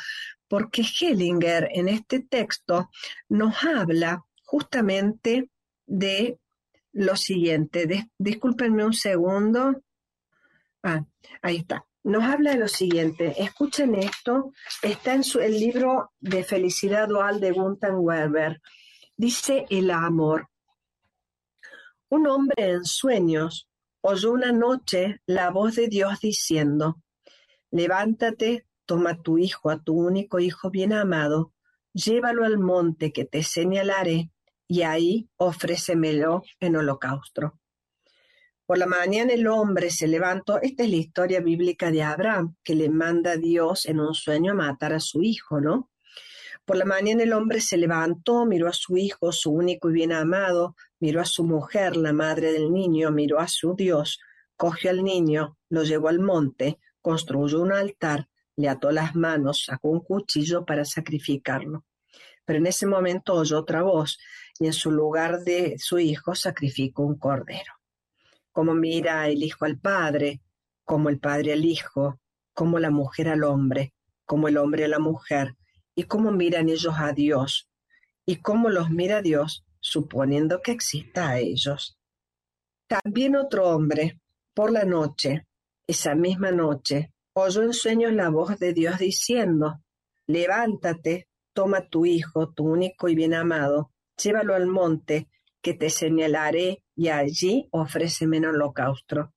porque 0.46 0.82
Hellinger 0.82 1.68
en 1.72 1.88
este 1.88 2.20
texto 2.20 2.90
nos 3.28 3.64
habla 3.64 4.22
justamente 4.44 5.48
de 5.86 6.38
lo 6.92 7.16
siguiente. 7.16 8.10
discúlpenme 8.18 8.84
un 8.84 8.92
segundo. 8.92 9.82
Ah, 10.82 11.04
ahí 11.40 11.56
está 11.56 11.86
nos 12.04 12.24
habla 12.24 12.52
de 12.52 12.58
lo 12.58 12.68
siguiente. 12.68 13.34
Escuchen 13.42 13.94
esto. 13.94 14.52
Está 14.82 15.14
en 15.14 15.22
el 15.40 15.58
libro 15.58 16.12
de 16.20 16.44
Felicidad 16.44 17.08
Dual 17.08 17.40
de 17.40 17.52
Gunther 17.52 17.94
Weber. 17.94 18.60
Dice 19.16 19.66
el 19.70 19.90
amor. 19.90 20.48
Un 22.08 22.26
hombre 22.26 22.70
en 22.70 22.84
sueños 22.84 23.68
oyó 24.02 24.32
una 24.32 24.52
noche 24.52 25.20
la 25.26 25.50
voz 25.50 25.76
de 25.76 25.88
Dios 25.88 26.20
diciendo, 26.20 27.00
levántate, 27.70 28.66
toma 28.84 29.22
tu 29.22 29.38
hijo, 29.38 29.70
a 29.70 29.80
tu 29.80 29.94
único 29.94 30.40
hijo 30.40 30.70
bien 30.70 30.92
amado, 30.92 31.54
llévalo 31.94 32.44
al 32.44 32.58
monte 32.58 33.12
que 33.12 33.24
te 33.24 33.42
señalaré 33.42 34.30
y 34.66 34.82
ahí 34.82 35.30
ofrécemelo 35.36 36.42
en 36.60 36.76
holocausto. 36.76 37.58
Por 38.64 38.78
la 38.78 38.86
mañana 38.86 39.32
el 39.32 39.48
hombre 39.48 39.90
se 39.90 40.06
levantó. 40.06 40.60
Esta 40.62 40.84
es 40.84 40.90
la 40.90 40.96
historia 40.96 41.40
bíblica 41.40 41.90
de 41.90 42.02
Abraham, 42.04 42.54
que 42.62 42.76
le 42.76 42.88
manda 42.88 43.32
a 43.32 43.36
Dios 43.36 43.86
en 43.86 43.98
un 43.98 44.14
sueño 44.14 44.52
a 44.52 44.54
matar 44.54 44.92
a 44.92 45.00
su 45.00 45.22
hijo, 45.22 45.60
¿no? 45.60 45.90
Por 46.64 46.76
la 46.76 46.84
mañana 46.84 47.24
el 47.24 47.32
hombre 47.32 47.60
se 47.60 47.76
levantó, 47.76 48.46
miró 48.46 48.68
a 48.68 48.72
su 48.72 48.96
hijo, 48.96 49.32
su 49.32 49.50
único 49.50 49.90
y 49.90 49.94
bien 49.94 50.12
amado, 50.12 50.76
miró 51.00 51.20
a 51.20 51.24
su 51.24 51.42
mujer, 51.42 51.96
la 51.96 52.12
madre 52.12 52.52
del 52.52 52.72
niño, 52.72 53.10
miró 53.10 53.40
a 53.40 53.48
su 53.48 53.74
Dios, 53.74 54.20
cogió 54.56 54.90
al 54.90 55.02
niño, 55.02 55.58
lo 55.68 55.82
llevó 55.82 56.08
al 56.08 56.20
monte, 56.20 56.78
construyó 57.00 57.60
un 57.60 57.72
altar, 57.72 58.28
le 58.54 58.68
ató 58.68 58.92
las 58.92 59.16
manos, 59.16 59.64
sacó 59.66 59.88
un 59.88 60.00
cuchillo 60.00 60.64
para 60.64 60.84
sacrificarlo. 60.84 61.84
Pero 62.44 62.60
en 62.60 62.66
ese 62.66 62.86
momento 62.86 63.34
oyó 63.34 63.58
otra 63.58 63.82
voz 63.82 64.20
y 64.60 64.66
en 64.66 64.72
su 64.72 64.92
lugar 64.92 65.40
de 65.40 65.80
su 65.80 65.98
hijo 65.98 66.36
sacrificó 66.36 67.02
un 67.02 67.18
cordero 67.18 67.81
cómo 68.52 68.74
mira 68.74 69.28
el 69.28 69.42
hijo 69.42 69.64
al 69.64 69.78
padre, 69.78 70.42
como 70.84 71.08
el 71.08 71.18
padre 71.18 71.54
al 71.54 71.64
hijo, 71.64 72.20
como 72.52 72.78
la 72.78 72.90
mujer 72.90 73.28
al 73.28 73.44
hombre, 73.44 73.94
como 74.24 74.48
el 74.48 74.56
hombre 74.58 74.84
a 74.84 74.88
la 74.88 74.98
mujer, 74.98 75.56
y 75.94 76.04
cómo 76.04 76.30
miran 76.30 76.68
ellos 76.68 76.94
a 76.98 77.12
Dios, 77.12 77.68
y 78.24 78.36
cómo 78.36 78.68
los 78.68 78.90
mira 78.90 79.22
Dios, 79.22 79.64
suponiendo 79.80 80.60
que 80.62 80.72
exista 80.72 81.30
a 81.30 81.38
ellos. 81.38 81.98
También 82.86 83.36
otro 83.36 83.68
hombre, 83.70 84.20
por 84.54 84.70
la 84.70 84.84
noche, 84.84 85.46
esa 85.86 86.14
misma 86.14 86.52
noche, 86.52 87.12
oyó 87.32 87.62
en 87.62 87.72
sueños 87.72 88.12
la 88.12 88.28
voz 88.28 88.58
de 88.58 88.72
Dios 88.72 88.98
diciendo, 88.98 89.80
levántate, 90.26 91.28
toma 91.52 91.88
tu 91.88 92.06
hijo, 92.06 92.52
tu 92.52 92.64
único 92.64 93.08
y 93.08 93.14
bien 93.14 93.34
amado, 93.34 93.92
llévalo 94.22 94.54
al 94.54 94.66
monte, 94.66 95.28
que 95.62 95.74
te 95.74 95.90
señalaré 95.90 96.81
y 97.02 97.08
allí 97.08 97.68
ofréceme 97.72 98.38
un 98.38 98.44
holocausto. 98.44 99.34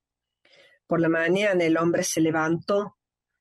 Por 0.86 1.00
la 1.02 1.10
mañana 1.10 1.64
el 1.64 1.78
hombre 1.78 2.04
se 2.04 2.22
levantó, 2.22 2.96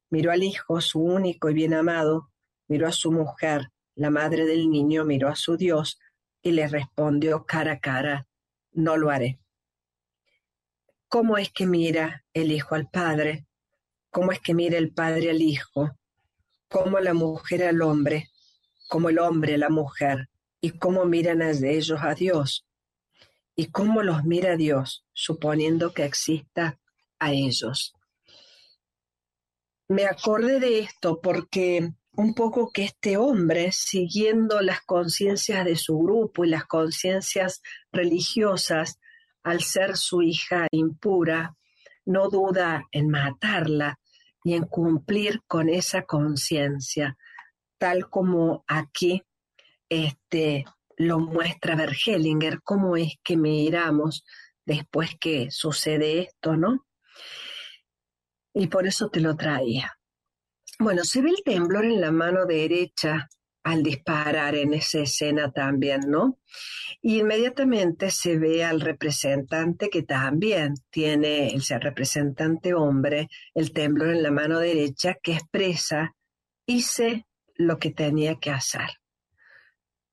miró 0.09 0.33
al 0.33 0.43
hijo, 0.43 0.81
su 0.81 1.03
único 1.03 1.51
y 1.51 1.53
bien 1.53 1.75
amado, 1.75 2.31
miró 2.67 2.89
a 2.89 2.93
su 2.93 3.13
mujer, 3.13 3.71
la 3.95 4.09
madre 4.09 4.47
del 4.47 4.71
niño, 4.71 5.05
miró 5.05 5.29
a 5.29 5.37
su 5.37 5.59
Dios 5.59 5.99
y 6.41 6.53
le 6.53 6.67
respondió 6.69 7.45
cara 7.45 7.73
a 7.73 7.81
cara, 7.81 8.27
no 8.73 8.97
lo 8.97 9.11
haré. 9.11 9.41
¿Cómo 11.07 11.37
es 11.37 11.53
que 11.53 11.67
mira 11.67 12.25
el 12.33 12.51
hijo 12.51 12.75
al 12.75 12.89
padre? 12.89 13.47
¿Cómo 14.09 14.33
es 14.33 14.41
que 14.41 14.55
mira 14.55 14.79
el 14.79 14.95
padre 14.95 15.29
al 15.29 15.43
hijo? 15.43 15.99
¿Cómo 16.69 16.99
la 16.99 17.13
mujer 17.13 17.65
al 17.65 17.83
hombre? 17.83 18.31
¿Cómo 18.89 19.11
el 19.11 19.19
hombre 19.19 19.57
a 19.57 19.59
la 19.59 19.69
mujer? 19.69 20.31
¿Y 20.63 20.71
cómo 20.79 21.05
miran 21.05 21.43
a 21.43 21.51
ellos 21.51 22.01
a 22.01 22.15
Dios? 22.15 22.65
Y 23.57 23.67
cómo 23.71 24.03
los 24.03 24.25
mira 24.25 24.57
Dios, 24.57 25.05
suponiendo 25.13 25.93
que 25.93 26.05
exista 26.05 26.79
a 27.19 27.33
ellos. 27.33 27.95
Me 29.89 30.07
acordé 30.07 30.61
de 30.61 30.81
esto 30.81 31.21
porque 31.21 31.93
un 32.17 32.35
poco 32.35 32.71
que 32.73 32.85
este 32.85 33.17
hombre, 33.17 33.71
siguiendo 33.73 34.61
las 34.61 34.81
conciencias 34.83 35.65
de 35.65 35.77
su 35.77 35.99
grupo 35.99 36.45
y 36.45 36.49
las 36.49 36.65
conciencias 36.65 37.63
religiosas, 37.93 38.99
al 39.43 39.63
ser 39.63 39.97
su 39.97 40.23
hija 40.23 40.67
impura, 40.71 41.57
no 42.07 42.29
duda 42.29 42.87
en 42.93 43.11
matarla 43.11 43.99
y 44.43 44.55
en 44.55 44.65
cumplir 44.65 45.43
con 45.47 45.69
esa 45.69 46.03
conciencia, 46.03 47.17
tal 47.79 48.09
como 48.09 48.65
aquí 48.67 49.23
este, 49.89 50.65
lo 50.97 51.19
muestra 51.19 51.77
Bergelinger, 51.77 52.61
cómo 52.63 52.97
es 52.97 53.15
que 53.23 53.37
miramos 53.37 54.25
después 54.65 55.17
que 55.21 55.51
sucede 55.51 56.21
esto, 56.21 56.57
¿no? 56.57 56.87
Y 58.55 58.69
por 58.69 58.87
eso 58.87 59.09
te 59.09 59.21
lo 59.21 59.37
traía. 59.37 59.99
Bueno, 60.79 61.05
se 61.05 61.23
ve 61.23 61.31
el 61.31 61.43
temblor 61.45 61.85
en 61.85 62.01
la 62.01 62.11
mano 62.11 62.47
derecha 62.47 63.29
al 63.65 63.83
disparar 63.83 64.55
en 64.55 64.75
esa 64.75 65.01
escena 65.01 65.51
también, 65.51 66.01
¿no? 66.07 66.39
Y 67.01 67.21
inmediatamente 67.21 68.11
se 68.11 68.39
ve 68.39 68.63
al 68.63 68.81
representante 68.81 69.89
que 69.89 70.03
también 70.03 70.75
tiene, 70.91 71.49
el 71.49 71.81
representante 71.81 72.75
hombre, 72.75 73.29
el 73.55 73.73
temblor 73.73 74.11
en 74.11 74.23
la 74.23 74.31
mano 74.31 74.59
derecha 74.59 75.15
que 75.23 75.33
expresa, 75.33 76.15
hice 76.67 77.27
lo 77.55 77.79
que 77.79 77.91
tenía 77.91 78.37
que 78.37 78.51
hacer. 78.51 78.89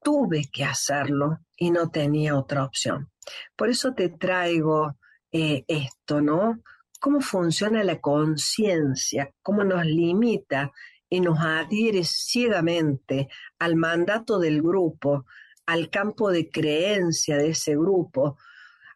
Tuve 0.04 0.50
que 0.52 0.64
hacerlo 0.64 1.40
y 1.56 1.72
no 1.72 1.90
tenía 1.90 2.38
otra 2.38 2.64
opción. 2.64 3.12
Por 3.56 3.70
eso 3.70 3.94
te 3.94 4.10
traigo 4.10 4.98
eh, 5.32 5.64
esto, 5.68 6.22
¿no? 6.22 6.62
Cómo 7.00 7.22
funciona 7.22 7.84
la 7.84 8.00
conciencia, 8.00 9.32
cómo 9.42 9.64
nos 9.64 9.86
limita 9.86 10.72
y 11.10 11.20
nos 11.20 11.40
adhiere 11.40 12.04
ciegamente 12.04 13.28
al 13.60 13.76
mandato 13.76 14.40
del 14.40 14.62
grupo, 14.62 15.26
al 15.66 15.90
campo 15.90 16.32
de 16.32 16.50
creencia 16.50 17.38
de 17.38 17.50
ese 17.50 17.76
grupo, 17.76 18.38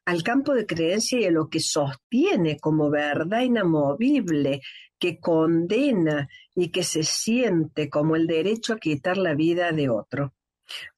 al 0.05 0.23
campo 0.23 0.53
de 0.53 0.65
creencia 0.65 1.19
y 1.19 1.25
a 1.25 1.31
lo 1.31 1.49
que 1.49 1.59
sostiene 1.59 2.59
como 2.59 2.89
verdad 2.89 3.41
inamovible, 3.41 4.61
que 4.99 5.19
condena 5.19 6.29
y 6.53 6.69
que 6.69 6.83
se 6.83 7.03
siente 7.03 7.89
como 7.89 8.15
el 8.15 8.27
derecho 8.27 8.73
a 8.73 8.79
quitar 8.79 9.17
la 9.17 9.33
vida 9.33 9.71
de 9.71 9.89
otro. 9.89 10.34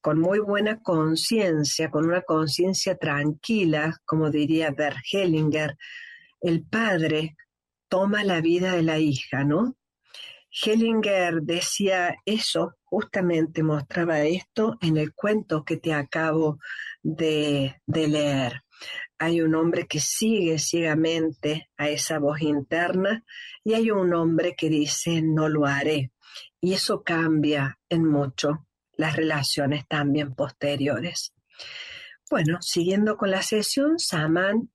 Con 0.01 0.19
muy 0.19 0.39
buena 0.39 0.81
conciencia, 0.81 1.89
con 1.89 2.05
una 2.05 2.21
conciencia 2.21 2.95
tranquila, 2.97 3.95
como 4.05 4.29
diría 4.29 4.71
Bert 4.71 4.97
Hellinger, 5.11 5.77
el 6.41 6.63
padre 6.63 7.35
toma 7.89 8.23
la 8.23 8.41
vida 8.41 8.73
de 8.73 8.83
la 8.83 8.99
hija, 8.99 9.43
¿no? 9.43 9.75
Hellinger 10.49 11.41
decía 11.41 12.15
eso, 12.25 12.75
justamente 12.83 13.63
mostraba 13.63 14.21
esto 14.21 14.77
en 14.81 14.97
el 14.97 15.13
cuento 15.13 15.63
que 15.63 15.77
te 15.77 15.93
acabo 15.93 16.57
de, 17.03 17.75
de 17.85 18.07
leer. 18.07 18.63
Hay 19.19 19.41
un 19.41 19.55
hombre 19.55 19.87
que 19.87 19.99
sigue 19.99 20.57
ciegamente 20.57 21.69
a 21.77 21.89
esa 21.89 22.19
voz 22.19 22.41
interna 22.41 23.23
y 23.63 23.73
hay 23.73 23.91
un 23.91 24.13
hombre 24.13 24.55
que 24.55 24.69
dice 24.69 25.21
no 25.21 25.49
lo 25.49 25.65
haré. 25.65 26.11
Y 26.61 26.73
eso 26.73 27.03
cambia 27.03 27.77
en 27.89 28.05
mucho 28.05 28.66
las 28.97 29.15
relaciones 29.15 29.87
también 29.87 30.35
posteriores. 30.35 31.33
Bueno, 32.29 32.61
siguiendo 32.61 33.15
con 33.15 33.31
la 33.31 33.41
sesión, 33.41 33.99
Saman 33.99 34.69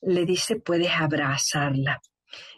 le 0.00 0.24
dice 0.24 0.56
puedes 0.56 0.92
abrazarla. 0.92 2.00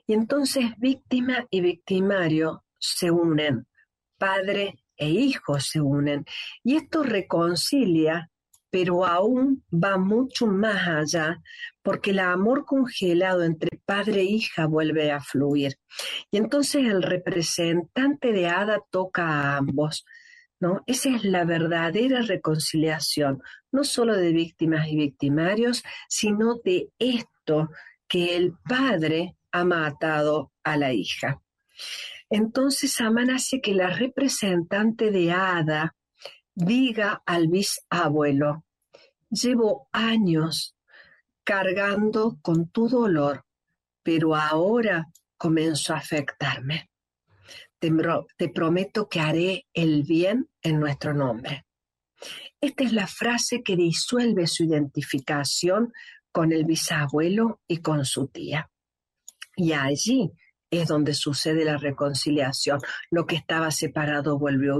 Y 0.06 0.12
entonces 0.12 0.66
víctima 0.76 1.46
y 1.50 1.60
victimario 1.62 2.64
se 2.78 3.10
unen, 3.10 3.66
padre 4.18 4.84
e 4.96 5.08
hijo 5.08 5.58
se 5.60 5.80
unen. 5.80 6.26
Y 6.62 6.76
esto 6.76 7.02
reconcilia 7.02 8.30
pero 8.74 9.06
aún 9.06 9.62
va 9.72 9.98
mucho 9.98 10.48
más 10.48 10.88
allá, 10.88 11.40
porque 11.80 12.10
el 12.10 12.18
amor 12.18 12.64
congelado 12.64 13.44
entre 13.44 13.80
padre 13.84 14.22
e 14.22 14.24
hija 14.24 14.66
vuelve 14.66 15.12
a 15.12 15.20
fluir. 15.20 15.78
Y 16.32 16.38
entonces 16.38 16.84
el 16.84 17.04
representante 17.04 18.32
de 18.32 18.48
Ada 18.48 18.80
toca 18.90 19.28
a 19.28 19.58
ambos. 19.58 20.04
Esa 20.86 21.10
es 21.16 21.24
la 21.24 21.44
verdadera 21.44 22.22
reconciliación, 22.22 23.42
no 23.72 23.84
solo 23.84 24.16
de 24.16 24.32
víctimas 24.32 24.88
y 24.88 24.96
victimarios, 24.96 25.82
sino 26.08 26.56
de 26.64 26.88
esto 26.98 27.70
que 28.08 28.36
el 28.36 28.54
padre 28.68 29.36
ha 29.52 29.64
matado 29.64 30.52
a 30.62 30.76
la 30.76 30.92
hija. 30.92 31.40
Entonces 32.30 33.00
Amán 33.00 33.30
hace 33.30 33.60
que 33.60 33.74
la 33.74 33.90
representante 33.90 35.10
de 35.10 35.32
Ada 35.32 35.94
diga 36.54 37.22
al 37.26 37.48
bisabuelo, 37.48 38.64
llevo 39.30 39.88
años 39.92 40.76
cargando 41.44 42.38
con 42.40 42.68
tu 42.68 42.88
dolor, 42.88 43.44
pero 44.02 44.34
ahora 44.34 45.08
comenzó 45.36 45.94
a 45.94 45.98
afectarme. 45.98 46.90
Te, 47.78 48.48
prometo 48.48 49.08
que 49.08 49.20
haré 49.20 49.66
el 49.72 50.02
bien 50.04 50.48
en 50.62 50.80
nuestro 50.80 51.12
nombre. 51.12 51.66
Esta 52.60 52.84
es 52.84 52.92
la 52.92 53.06
frase 53.06 53.62
que 53.62 53.76
disuelve 53.76 54.46
su 54.46 54.64
identificación 54.64 55.92
con 56.32 56.52
el 56.52 56.64
bisabuelo 56.64 57.60
y 57.68 57.78
con 57.78 58.04
su 58.04 58.28
tía. 58.28 58.70
Y 59.56 59.72
allí 59.72 60.32
es 60.70 60.88
donde 60.88 61.14
sucede 61.14 61.64
la 61.64 61.76
reconciliación. 61.76 62.80
Lo 63.10 63.26
que 63.26 63.36
estaba 63.36 63.70
separado 63.70 64.38
vuelve 64.38 64.70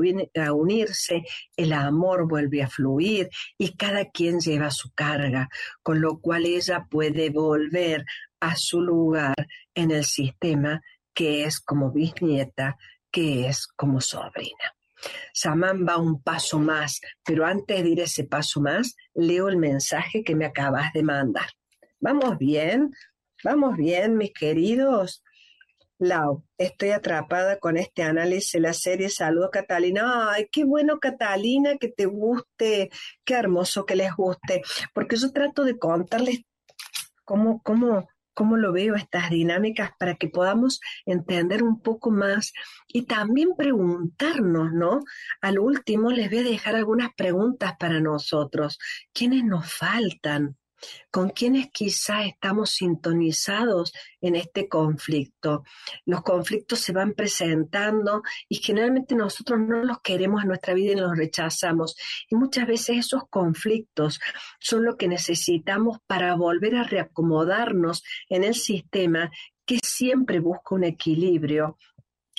a 0.41 0.53
unirse, 0.53 1.23
el 1.57 1.73
amor 1.73 2.27
vuelve 2.29 2.63
a 2.63 2.69
fluir 2.69 3.29
y 3.59 3.77
cada 3.77 4.07
quien 4.11 4.41
lleva 4.41 4.71
su 4.71 4.91
carga, 4.93 5.49
con 5.83 6.01
lo 6.01 6.21
cual 6.21 6.47
ella 6.47 6.87
puede 6.91 7.31
volver 7.31 8.05
a 8.41 8.57
su 8.57 8.81
lugar 8.81 9.35
en 9.75 9.91
el 9.91 10.05
sistema 10.05 10.83
que 11.15 11.45
es 11.45 11.61
como 11.61 11.91
bisnieta, 11.91 12.77
que 13.11 13.47
es 13.47 13.67
como 13.67 14.01
sobrina. 14.01 14.75
Samán 15.33 15.87
va 15.87 15.99
un 15.99 16.23
paso 16.23 16.59
más, 16.59 17.01
pero 17.25 17.45
antes 17.47 17.83
de 17.83 17.89
ir 17.89 18.01
ese 18.01 18.25
paso 18.25 18.61
más, 18.61 18.97
leo 19.15 19.49
el 19.49 19.57
mensaje 19.57 20.25
que 20.25 20.35
me 20.35 20.47
acabas 20.47 20.93
de 20.93 21.03
mandar. 21.03 21.47
Vamos 22.01 22.39
bien, 22.39 22.93
vamos 23.43 23.77
bien, 23.77 24.17
mis 24.17 24.33
queridos. 24.33 25.23
Lau, 25.99 26.45
estoy 26.59 26.91
atrapada 26.91 27.59
con 27.59 27.77
este 27.77 28.03
análisis 28.03 28.53
de 28.53 28.61
la 28.61 28.73
serie 28.73 29.09
Saludos 29.09 29.51
Catalina. 29.53 30.33
Ay, 30.33 30.49
qué 30.51 30.65
bueno 30.65 30.99
Catalina, 30.99 31.77
que 31.79 31.89
te 31.89 32.07
guste, 32.07 32.91
qué 33.25 33.35
hermoso 33.35 33.87
que 33.87 33.95
les 33.95 34.13
guste, 34.15 34.63
porque 34.93 35.17
yo 35.17 35.31
trato 35.33 35.65
de 35.65 35.79
contarles 35.79 36.43
cómo, 37.25 37.63
cómo, 37.63 38.09
cómo 38.35 38.57
lo 38.57 38.73
veo 38.73 38.95
estas 38.97 39.31
dinámicas 39.31 39.93
para 39.99 40.17
que 40.17 40.29
podamos 40.29 40.81
entender 41.07 41.63
un 41.63 41.81
poco 41.81 42.11
más 42.11 42.53
y 42.89 43.07
también 43.07 43.51
preguntarnos, 43.57 44.73
¿no? 44.73 45.01
Al 45.41 45.59
último 45.59 46.11
les 46.11 46.29
voy 46.31 46.41
a 46.41 46.43
dejar 46.43 46.75
algunas 46.75 47.15
preguntas 47.15 47.75
para 47.79 48.01
nosotros. 48.01 48.79
¿Quiénes 49.13 49.45
nos 49.45 49.73
faltan? 49.73 50.57
Con 51.11 51.31
quienes 51.31 51.71
quizá 51.71 52.25
estamos 52.25 52.71
sintonizados 52.71 53.93
en 54.21 54.37
este 54.37 54.69
conflicto. 54.69 55.65
Los 56.05 56.23
conflictos 56.23 56.81
se 56.81 56.93
van 56.93 57.15
presentando 57.15 58.23
y 58.49 58.57
generalmente 58.57 59.15
nosotros 59.15 59.61
no 59.61 59.83
los 59.85 60.01
queremos 60.01 60.43
en 60.43 60.49
nuestra 60.49 60.75
vida 60.75 60.93
y 60.93 60.97
los 60.97 61.17
rechazamos. 61.17 61.97
Y 62.29 62.37
muchas 62.37 62.67
veces 62.67 62.99
esos 62.99 63.29
conflictos 63.29 64.21
son 64.59 64.85
lo 64.85 64.97
que 64.97 65.09
necesitamos 65.09 65.99
para 66.07 66.35
volver 66.35 66.77
a 66.77 66.85
reacomodarnos 66.85 68.03
en 68.29 68.45
el 68.45 68.55
sistema 68.55 69.31
que 69.65 69.79
siempre 69.83 70.41
busca 70.41 70.75
un 70.75 70.85
equilibrio 70.85 71.79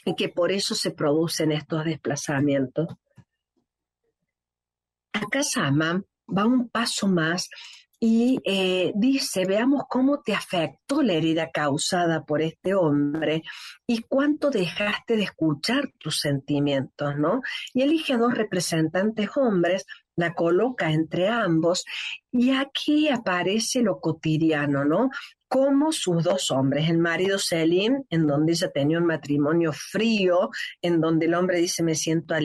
y 0.05 0.15
que 0.15 0.29
por 0.29 0.51
eso 0.51 0.75
se 0.75 0.91
producen 0.91 1.51
estos 1.51 1.83
desplazamientos. 1.83 2.87
Acá 5.13 5.43
Sama 5.43 6.03
va 6.27 6.45
un 6.45 6.69
paso 6.69 7.07
más 7.07 7.49
y 7.99 8.39
eh, 8.43 8.91
dice, 8.95 9.45
veamos 9.45 9.83
cómo 9.89 10.21
te 10.21 10.33
afectó 10.33 11.01
la 11.01 11.13
herida 11.13 11.51
causada 11.51 12.25
por 12.25 12.41
este 12.41 12.75
hombre 12.75 13.43
y 13.87 14.01
cuánto 14.01 14.49
dejaste 14.49 15.15
de 15.15 15.23
escuchar 15.23 15.91
tus 15.99 16.19
sentimientos, 16.19 17.15
¿no? 17.17 17.41
Y 17.73 17.81
elige 17.81 18.13
a 18.13 18.17
dos 18.17 18.33
representantes 18.33 19.29
hombres, 19.35 19.85
la 20.17 20.33
coloca 20.33 20.91
entre 20.91 21.27
ambos 21.27 21.85
y 22.31 22.51
aquí 22.51 23.09
aparece 23.09 23.81
lo 23.81 23.99
cotidiano, 23.99 24.85
¿no? 24.85 25.09
como 25.47 25.91
sus 25.93 26.23
dos 26.23 26.51
hombres, 26.51 26.89
el 26.89 26.97
marido 26.97 27.37
Selim, 27.37 28.03
en 28.09 28.27
donde 28.27 28.51
ella 28.51 28.71
tenía 28.71 28.97
un 28.97 29.05
matrimonio 29.05 29.71
frío, 29.71 30.49
en 30.81 30.99
donde 30.99 31.27
el 31.27 31.33
hombre 31.33 31.59
dice 31.59 31.81
me 31.81 31.95
siento 31.95 32.35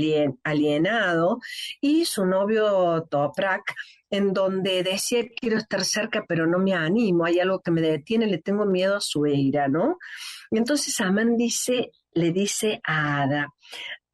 alienado, 0.45 1.41
y 1.81 2.05
su 2.05 2.25
novio 2.25 3.09
Toprak, 3.11 3.75
en 4.11 4.33
donde 4.33 4.83
decía 4.83 5.25
quiero 5.35 5.59
estar 5.59 5.85
cerca 5.85 6.25
pero 6.29 6.47
no 6.47 6.59
me 6.59 6.75
animo, 6.75 7.25
hay 7.25 7.39
algo 7.39 7.61
que 7.61 7.71
me 7.71 7.81
detiene, 7.81 8.27
le 8.27 8.39
tengo 8.39 8.67
miedo 8.67 8.97
a 8.97 9.01
su 9.01 9.27
ira, 9.27 9.69
¿no? 9.69 9.99
Y 10.51 10.59
entonces 10.59 11.01
Amán 11.01 11.37
dice, 11.37 11.93
le 12.13 12.33
dice 12.33 12.81
a 12.85 13.23
Ada, 13.23 13.49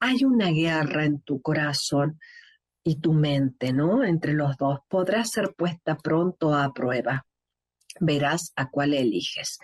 hay 0.01 0.25
una 0.25 0.51
guerra 0.51 1.05
en 1.05 1.21
tu 1.23 1.41
corazón 1.41 2.21
y 2.85 3.01
tu 3.01 3.13
mente, 3.13 3.73
¿no? 3.73 4.05
Entre 4.05 4.33
los 4.35 4.57
dos, 4.57 4.81
podrá 4.89 5.25
ser 5.25 5.55
puesta 5.55 5.97
pronto 5.97 6.55
a 6.55 6.73
prueba 6.73 7.27
verás 8.01 8.53
a 8.57 8.71
cuál 8.71 8.95
eliges. 8.95 9.59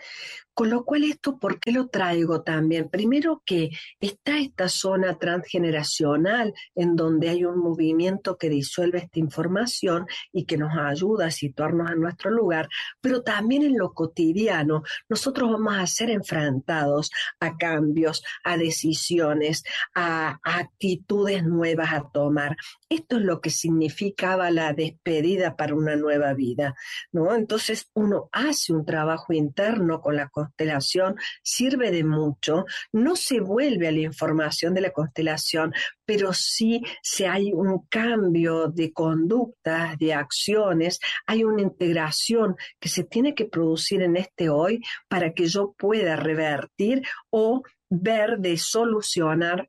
Con 0.55 0.71
lo 0.71 0.85
cual 0.85 1.05
esto, 1.05 1.39
¿por 1.39 1.59
qué 1.59 1.73
lo 1.73 1.89
traigo 1.89 2.43
también? 2.43 2.89
Primero 2.91 3.43
que 3.45 3.71
está 4.01 4.39
esta 4.39 4.69
zona 4.69 5.19
transgeneracional 5.19 6.55
en 6.75 6.95
donde 6.97 7.31
hay 7.31 7.45
un 7.45 7.59
movimiento 7.59 8.37
que 8.37 8.49
disuelve 8.49 8.99
esta 8.99 9.19
información 9.19 10.07
y 10.33 10.45
que 10.45 10.59
nos 10.59 10.77
ayuda 10.77 11.27
a 11.27 11.31
situarnos 11.31 11.91
en 11.91 12.01
nuestro 12.01 12.31
lugar, 12.31 12.69
pero 13.01 13.23
también 13.23 13.63
en 13.63 13.79
lo 13.79 13.95
cotidiano 13.95 14.83
nosotros 15.09 15.51
vamos 15.51 15.75
a 15.77 15.87
ser 15.87 16.11
enfrentados 16.11 17.11
a 17.41 17.57
cambios, 17.57 18.23
a 18.45 18.57
decisiones, 18.57 19.65
a, 19.95 20.39
actitudes 20.43 21.45
nuevas 21.45 21.93
a 21.93 22.11
tomar. 22.13 22.57
Esto 22.89 23.17
es 23.17 23.23
lo 23.23 23.41
que 23.41 23.51
significaba 23.51 24.51
la 24.51 24.73
despedida 24.73 25.57
para 25.57 25.75
una 25.75 25.97
nueva 25.97 26.35
vida, 26.35 26.75
¿no? 27.11 27.35
Entonces 27.35 27.91
uno 27.95 28.29
hace 28.33 28.73
un 28.73 28.85
trabajo 28.85 29.33
interno 29.33 30.01
con 30.01 30.17
la 30.17 30.29
constelación 30.43 31.17
sirve 31.43 31.91
de 31.91 32.05
mucho, 32.05 32.65
no 32.93 33.17
se 33.17 33.41
vuelve 33.41 33.89
a 33.89 33.93
la 33.93 34.01
información 34.01 34.75
de 34.75 34.81
la 34.81 34.91
constelación, 34.91 35.73
pero 36.05 36.33
sí 36.33 36.83
si 37.03 37.25
hay 37.25 37.53
un 37.53 37.87
cambio 37.89 38.69
de 38.69 38.93
conductas, 38.93 39.99
de 39.99 40.15
acciones, 40.15 40.99
hay 41.27 41.45
una 41.45 41.63
integración 41.63 42.57
que 42.81 42.89
se 42.89 43.05
tiene 43.05 43.35
que 43.35 43.47
producir 43.47 44.03
en 44.03 44.17
este 44.17 44.49
hoy 44.49 44.81
para 45.09 45.33
que 45.33 45.47
yo 45.47 45.73
pueda 45.79 46.17
revertir 46.17 47.03
o 47.31 47.63
ver 47.89 48.39
de 48.39 48.57
solucionar 48.57 49.69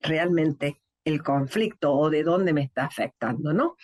realmente 0.00 0.80
el 1.04 1.22
conflicto 1.22 1.92
o 1.92 2.10
de 2.10 2.22
dónde 2.22 2.52
me 2.52 2.62
está 2.62 2.84
afectando, 2.84 3.52
¿no? 3.52 3.76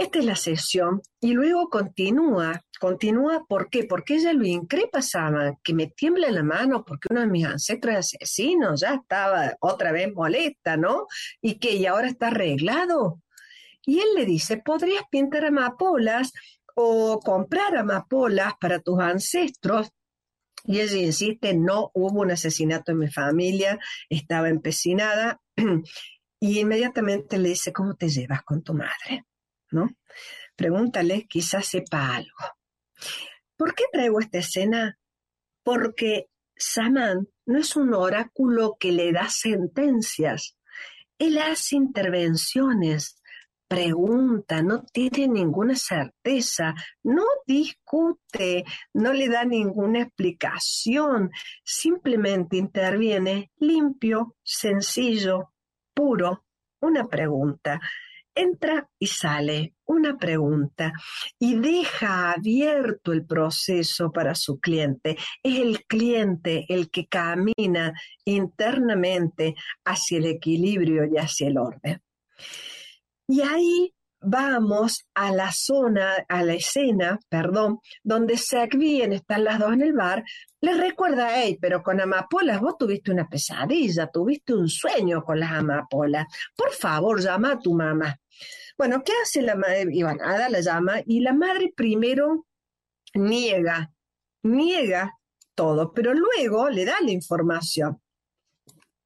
Esta 0.00 0.18
es 0.18 0.24
la 0.24 0.34
sesión 0.34 1.02
y 1.20 1.34
luego 1.34 1.68
continúa, 1.68 2.64
continúa, 2.80 3.44
¿por 3.46 3.68
qué? 3.68 3.84
Porque 3.84 4.14
ella 4.14 4.32
lo 4.32 4.46
increpa 4.46 5.02
Sama, 5.02 5.58
que 5.62 5.74
me 5.74 5.88
tiembla 5.88 6.30
la 6.30 6.42
mano 6.42 6.86
porque 6.86 7.08
uno 7.10 7.20
de 7.20 7.26
mis 7.26 7.44
ancestros 7.44 7.96
asesinos 7.96 8.80
ya 8.80 8.94
estaba 8.94 9.58
otra 9.60 9.92
vez 9.92 10.10
molesta, 10.14 10.78
¿no? 10.78 11.06
Y 11.42 11.58
que 11.58 11.74
y 11.74 11.84
ahora 11.84 12.08
está 12.08 12.28
arreglado. 12.28 13.20
Y 13.84 13.98
él 13.98 14.06
le 14.16 14.24
dice, 14.24 14.56
podrías 14.56 15.02
pintar 15.10 15.44
amapolas 15.44 16.32
o 16.74 17.20
comprar 17.20 17.76
amapolas 17.76 18.54
para 18.58 18.78
tus 18.80 19.00
ancestros. 19.00 19.90
Y 20.64 20.80
ella 20.80 20.96
insiste, 20.96 21.52
no 21.52 21.90
hubo 21.92 22.22
un 22.22 22.30
asesinato 22.30 22.92
en 22.92 23.00
mi 23.00 23.10
familia, 23.10 23.78
estaba 24.08 24.48
empecinada. 24.48 25.42
Y 26.42 26.58
inmediatamente 26.58 27.36
le 27.36 27.50
dice, 27.50 27.70
¿cómo 27.70 27.96
te 27.96 28.08
llevas 28.08 28.42
con 28.44 28.62
tu 28.62 28.72
madre? 28.72 29.26
¿No? 29.70 29.88
Pregúntale, 30.56 31.26
quizás 31.26 31.66
sepa 31.66 32.14
algo. 32.14 32.38
¿Por 33.56 33.74
qué 33.74 33.84
traigo 33.92 34.20
esta 34.20 34.38
escena? 34.38 34.98
Porque 35.62 36.28
Saman 36.56 37.28
no 37.46 37.58
es 37.58 37.76
un 37.76 37.94
oráculo 37.94 38.76
que 38.78 38.92
le 38.92 39.12
da 39.12 39.28
sentencias. 39.28 40.56
Él 41.18 41.38
hace 41.38 41.76
intervenciones, 41.76 43.20
pregunta, 43.68 44.62
no 44.62 44.82
tiene 44.82 45.28
ninguna 45.28 45.76
certeza, 45.76 46.74
no 47.02 47.24
discute, 47.46 48.64
no 48.94 49.12
le 49.12 49.28
da 49.28 49.44
ninguna 49.44 50.02
explicación, 50.02 51.30
simplemente 51.62 52.56
interviene 52.56 53.52
limpio, 53.58 54.36
sencillo, 54.42 55.52
puro, 55.94 56.44
una 56.80 57.06
pregunta 57.06 57.80
entra 58.40 58.88
y 58.98 59.06
sale 59.06 59.74
una 59.86 60.16
pregunta 60.16 60.92
y 61.38 61.56
deja 61.58 62.32
abierto 62.32 63.12
el 63.12 63.26
proceso 63.26 64.10
para 64.12 64.34
su 64.34 64.58
cliente. 64.60 65.16
Es 65.42 65.58
el 65.58 65.84
cliente 65.86 66.66
el 66.68 66.90
que 66.90 67.06
camina 67.06 67.92
internamente 68.24 69.54
hacia 69.84 70.18
el 70.18 70.26
equilibrio 70.26 71.04
y 71.04 71.18
hacia 71.18 71.48
el 71.48 71.58
orden. 71.58 72.02
Y 73.26 73.42
ahí 73.42 73.94
vamos 74.22 75.06
a 75.14 75.32
la 75.32 75.50
zona, 75.52 76.24
a 76.28 76.42
la 76.42 76.54
escena, 76.54 77.18
perdón, 77.28 77.78
donde 78.02 78.36
Segvien 78.36 79.12
están 79.12 79.44
las 79.44 79.58
dos 79.58 79.72
en 79.72 79.82
el 79.82 79.92
bar, 79.92 80.24
le 80.60 80.74
recuerda, 80.74 81.40
hey, 81.40 81.56
pero 81.60 81.82
con 81.82 82.00
amapolas 82.00 82.60
vos 82.60 82.76
tuviste 82.78 83.10
una 83.10 83.28
pesadilla, 83.28 84.08
tuviste 84.08 84.52
un 84.54 84.68
sueño 84.68 85.22
con 85.22 85.40
las 85.40 85.52
amapolas. 85.52 86.26
Por 86.54 86.72
favor, 86.72 87.20
llama 87.20 87.52
a 87.52 87.58
tu 87.58 87.74
mamá. 87.74 88.19
Bueno, 88.76 89.02
¿qué 89.04 89.12
hace 89.22 89.42
la 89.42 89.56
madre? 89.56 89.86
Y 89.92 90.02
Ada 90.02 90.48
la 90.48 90.60
llama 90.60 91.02
y 91.06 91.20
la 91.20 91.32
madre 91.32 91.72
primero 91.74 92.46
niega, 93.14 93.92
niega 94.42 95.18
todo, 95.54 95.92
pero 95.92 96.14
luego 96.14 96.70
le 96.70 96.84
da 96.84 96.96
la 97.02 97.10
información. 97.10 98.00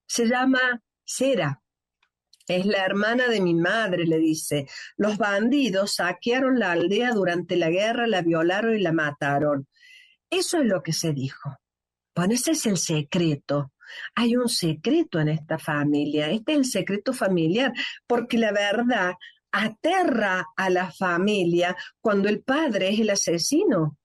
Se 0.07 0.27
llama 0.27 0.83
Cera. 1.05 1.61
Es 2.47 2.67
la 2.67 2.85
hermana 2.85 3.29
de 3.29 3.41
mi 3.41 3.55
madre, 3.55 4.07
le 4.07 4.19
dice. 4.19 4.69
Los 4.97 5.17
bandidos 5.17 5.95
saquearon 5.95 6.59
la 6.59 6.73
aldea 6.73 7.13
durante 7.13 7.57
la 7.57 7.71
guerra, 7.71 8.07
la 8.07 8.21
violaron 8.21 8.77
y 8.77 8.81
la 8.81 8.93
mataron. 8.93 9.67
Eso 10.29 10.59
es 10.59 10.67
lo 10.67 10.83
que 10.83 10.93
se 10.93 11.13
dijo. 11.13 11.57
Bueno, 12.15 12.35
ese 12.35 12.53
es 12.53 12.67
el 12.67 12.77
secreto. 12.77 13.73
Hay 14.15 14.37
un 14.37 14.49
secreto 14.49 15.21
en 15.21 15.29
esta 15.29 15.59
familia. 15.59 16.31
Este 16.31 16.53
es 16.53 16.59
el 16.59 16.65
secreto 16.65 17.13
familiar, 17.13 17.73
porque 18.07 18.39
la 18.39 18.53
verdad 18.53 19.15
aterra 19.53 20.47
a 20.57 20.69
la 20.69 20.91
familia 20.91 21.77
cuando 22.01 22.29
el 22.29 22.43
padre 22.43 22.89
es 22.89 23.01
el 23.01 23.11
asesino. 23.11 23.97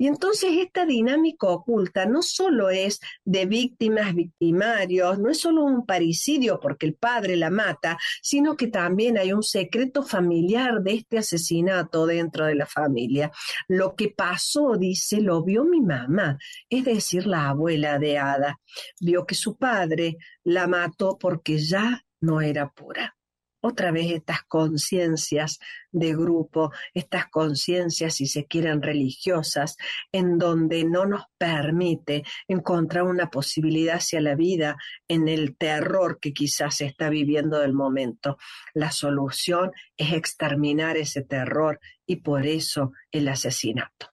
Y 0.00 0.06
entonces 0.06 0.52
esta 0.56 0.86
dinámica 0.86 1.46
oculta 1.48 2.06
no 2.06 2.22
solo 2.22 2.70
es 2.70 3.00
de 3.22 3.44
víctimas, 3.44 4.14
victimarios, 4.14 5.18
no 5.18 5.28
es 5.28 5.40
solo 5.40 5.62
un 5.62 5.84
paricidio 5.84 6.58
porque 6.58 6.86
el 6.86 6.94
padre 6.94 7.36
la 7.36 7.50
mata, 7.50 7.98
sino 8.22 8.56
que 8.56 8.68
también 8.68 9.18
hay 9.18 9.34
un 9.34 9.42
secreto 9.42 10.02
familiar 10.02 10.80
de 10.80 10.94
este 10.94 11.18
asesinato 11.18 12.06
dentro 12.06 12.46
de 12.46 12.54
la 12.54 12.64
familia. 12.64 13.30
Lo 13.68 13.94
que 13.94 14.08
pasó, 14.08 14.78
dice, 14.78 15.20
lo 15.20 15.44
vio 15.44 15.66
mi 15.66 15.82
mamá, 15.82 16.38
es 16.70 16.86
decir, 16.86 17.26
la 17.26 17.50
abuela 17.50 17.98
de 17.98 18.16
Ada. 18.16 18.58
Vio 19.00 19.26
que 19.26 19.34
su 19.34 19.58
padre 19.58 20.16
la 20.44 20.66
mató 20.66 21.18
porque 21.18 21.58
ya 21.58 22.02
no 22.22 22.40
era 22.40 22.70
pura 22.70 23.19
otra 23.60 23.90
vez 23.90 24.10
estas 24.10 24.42
conciencias 24.44 25.58
de 25.92 26.14
grupo, 26.14 26.72
estas 26.94 27.26
conciencias, 27.28 28.14
si 28.14 28.26
se 28.26 28.46
quieren, 28.46 28.82
religiosas, 28.82 29.76
en 30.12 30.38
donde 30.38 30.84
no 30.84 31.06
nos 31.06 31.24
permite 31.36 32.24
encontrar 32.48 33.04
una 33.04 33.30
posibilidad 33.30 33.96
hacia 33.96 34.20
la 34.20 34.34
vida 34.34 34.76
en 35.08 35.28
el 35.28 35.56
terror 35.56 36.18
que 36.20 36.32
quizás 36.32 36.76
se 36.76 36.86
está 36.86 37.10
viviendo 37.10 37.58
del 37.58 37.72
momento. 37.72 38.38
La 38.74 38.90
solución 38.90 39.72
es 39.96 40.12
exterminar 40.12 40.96
ese 40.96 41.22
terror 41.22 41.80
y 42.06 42.16
por 42.16 42.46
eso 42.46 42.92
el 43.10 43.28
asesinato. 43.28 44.12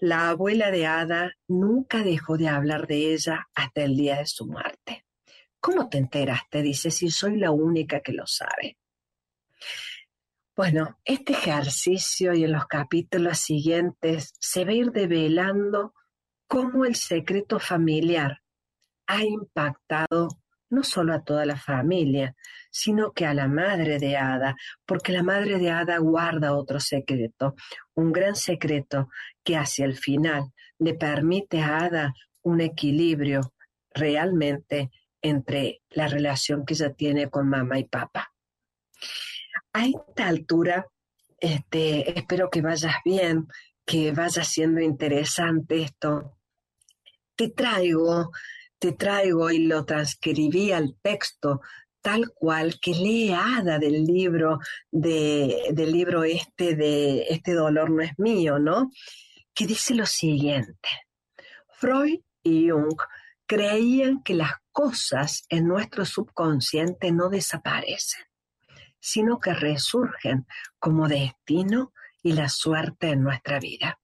La 0.00 0.30
abuela 0.30 0.70
de 0.70 0.86
Ada 0.86 1.32
nunca 1.46 2.02
dejó 2.02 2.36
de 2.36 2.48
hablar 2.48 2.86
de 2.86 3.12
ella 3.14 3.48
hasta 3.54 3.82
el 3.82 3.96
día 3.96 4.18
de 4.18 4.26
su 4.26 4.46
muerte. 4.46 5.04
¿Cómo 5.62 5.88
te 5.88 5.96
enteraste? 5.96 6.60
Dice, 6.60 6.90
si 6.90 7.08
soy 7.08 7.38
la 7.38 7.52
única 7.52 8.00
que 8.00 8.12
lo 8.12 8.26
sabe. 8.26 8.78
Bueno, 10.56 10.98
este 11.04 11.34
ejercicio 11.34 12.34
y 12.34 12.42
en 12.42 12.50
los 12.50 12.66
capítulos 12.66 13.38
siguientes 13.38 14.34
se 14.40 14.64
va 14.64 14.72
a 14.72 14.74
ir 14.74 14.90
develando 14.90 15.94
cómo 16.48 16.84
el 16.84 16.96
secreto 16.96 17.60
familiar 17.60 18.42
ha 19.06 19.22
impactado 19.22 20.30
no 20.68 20.82
solo 20.82 21.14
a 21.14 21.22
toda 21.22 21.46
la 21.46 21.56
familia, 21.56 22.34
sino 22.72 23.12
que 23.12 23.24
a 23.24 23.32
la 23.32 23.46
madre 23.46 24.00
de 24.00 24.16
Ada, 24.16 24.56
porque 24.84 25.12
la 25.12 25.22
madre 25.22 25.58
de 25.58 25.70
Ada 25.70 25.98
guarda 25.98 26.56
otro 26.56 26.80
secreto, 26.80 27.54
un 27.94 28.10
gran 28.10 28.34
secreto 28.34 29.10
que 29.44 29.56
hacia 29.56 29.84
el 29.84 29.96
final 29.96 30.52
le 30.80 30.94
permite 30.94 31.62
a 31.62 31.84
Ada 31.84 32.14
un 32.42 32.60
equilibrio 32.60 33.52
realmente 33.94 34.90
entre 35.22 35.82
la 35.90 36.08
relación 36.08 36.64
que 36.66 36.74
ella 36.74 36.92
tiene 36.92 37.30
con 37.30 37.48
mamá 37.48 37.78
y 37.78 37.84
papá. 37.84 38.32
A 39.72 39.86
esta 39.86 40.28
altura, 40.28 40.86
este, 41.38 42.18
espero 42.18 42.50
que 42.50 42.60
vayas 42.60 42.96
bien, 43.04 43.48
que 43.86 44.12
vaya 44.12 44.44
siendo 44.44 44.80
interesante 44.80 45.82
esto. 45.82 46.38
Te 47.34 47.48
traigo, 47.48 48.32
te 48.78 48.92
traigo 48.92 49.50
y 49.50 49.60
lo 49.60 49.84
transcribí 49.84 50.72
al 50.72 50.96
texto 51.00 51.60
tal 52.02 52.32
cual 52.34 52.78
que 52.80 52.90
lee 52.90 53.32
Ada 53.32 53.78
del 53.78 54.04
libro 54.04 54.58
de, 54.90 55.68
del 55.72 55.92
libro 55.92 56.24
este 56.24 56.74
de 56.74 57.22
Este 57.30 57.54
dolor 57.54 57.90
no 57.90 58.02
es 58.02 58.18
mío, 58.18 58.58
¿no? 58.58 58.90
Que 59.54 59.66
dice 59.66 59.94
lo 59.94 60.04
siguiente. 60.04 60.88
Freud 61.68 62.20
y 62.42 62.68
Jung 62.68 63.00
creían 63.52 64.22
que 64.22 64.32
las 64.32 64.52
cosas 64.70 65.44
en 65.50 65.68
nuestro 65.68 66.06
subconsciente 66.06 67.12
no 67.12 67.28
desaparecen, 67.28 68.24
sino 68.98 69.40
que 69.40 69.52
resurgen 69.52 70.46
como 70.78 71.06
destino 71.06 71.92
y 72.22 72.32
la 72.32 72.48
suerte 72.48 73.10
en 73.10 73.22
nuestra 73.22 73.60
vida. 73.60 74.00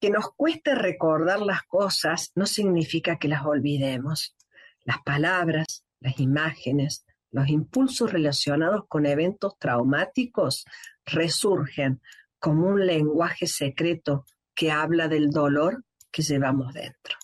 Que 0.00 0.10
nos 0.10 0.32
cueste 0.34 0.74
recordar 0.74 1.42
las 1.42 1.62
cosas 1.62 2.32
no 2.34 2.44
significa 2.44 3.20
que 3.20 3.28
las 3.28 3.46
olvidemos. 3.46 4.34
Las 4.82 4.98
palabras, 5.04 5.84
las 6.00 6.18
imágenes, 6.18 7.06
los 7.30 7.48
impulsos 7.48 8.12
relacionados 8.12 8.82
con 8.88 9.06
eventos 9.06 9.56
traumáticos 9.60 10.64
resurgen 11.04 12.02
como 12.40 12.66
un 12.66 12.84
lenguaje 12.84 13.46
secreto 13.46 14.24
que 14.56 14.72
habla 14.72 15.06
del 15.06 15.30
dolor 15.30 15.84
que 16.10 16.22
llevamos 16.22 16.74
dentro 16.74 17.16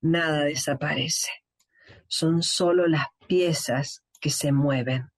nada 0.00 0.44
desaparece. 0.44 1.30
Son 2.06 2.42
solo 2.42 2.86
las 2.86 3.06
piezas 3.26 4.02
que 4.20 4.30
se 4.30 4.52
mueven. 4.52 5.10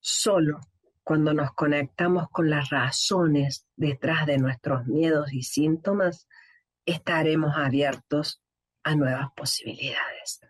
Solo 0.00 0.60
cuando 1.02 1.32
nos 1.32 1.52
conectamos 1.52 2.28
con 2.30 2.50
las 2.50 2.68
razones 2.68 3.66
detrás 3.76 4.26
de 4.26 4.38
nuestros 4.38 4.86
miedos 4.86 5.32
y 5.32 5.42
síntomas 5.42 6.28
estaremos 6.84 7.56
abiertos 7.56 8.42
a 8.82 8.94
nuevas 8.94 9.28
posibilidades. 9.34 10.40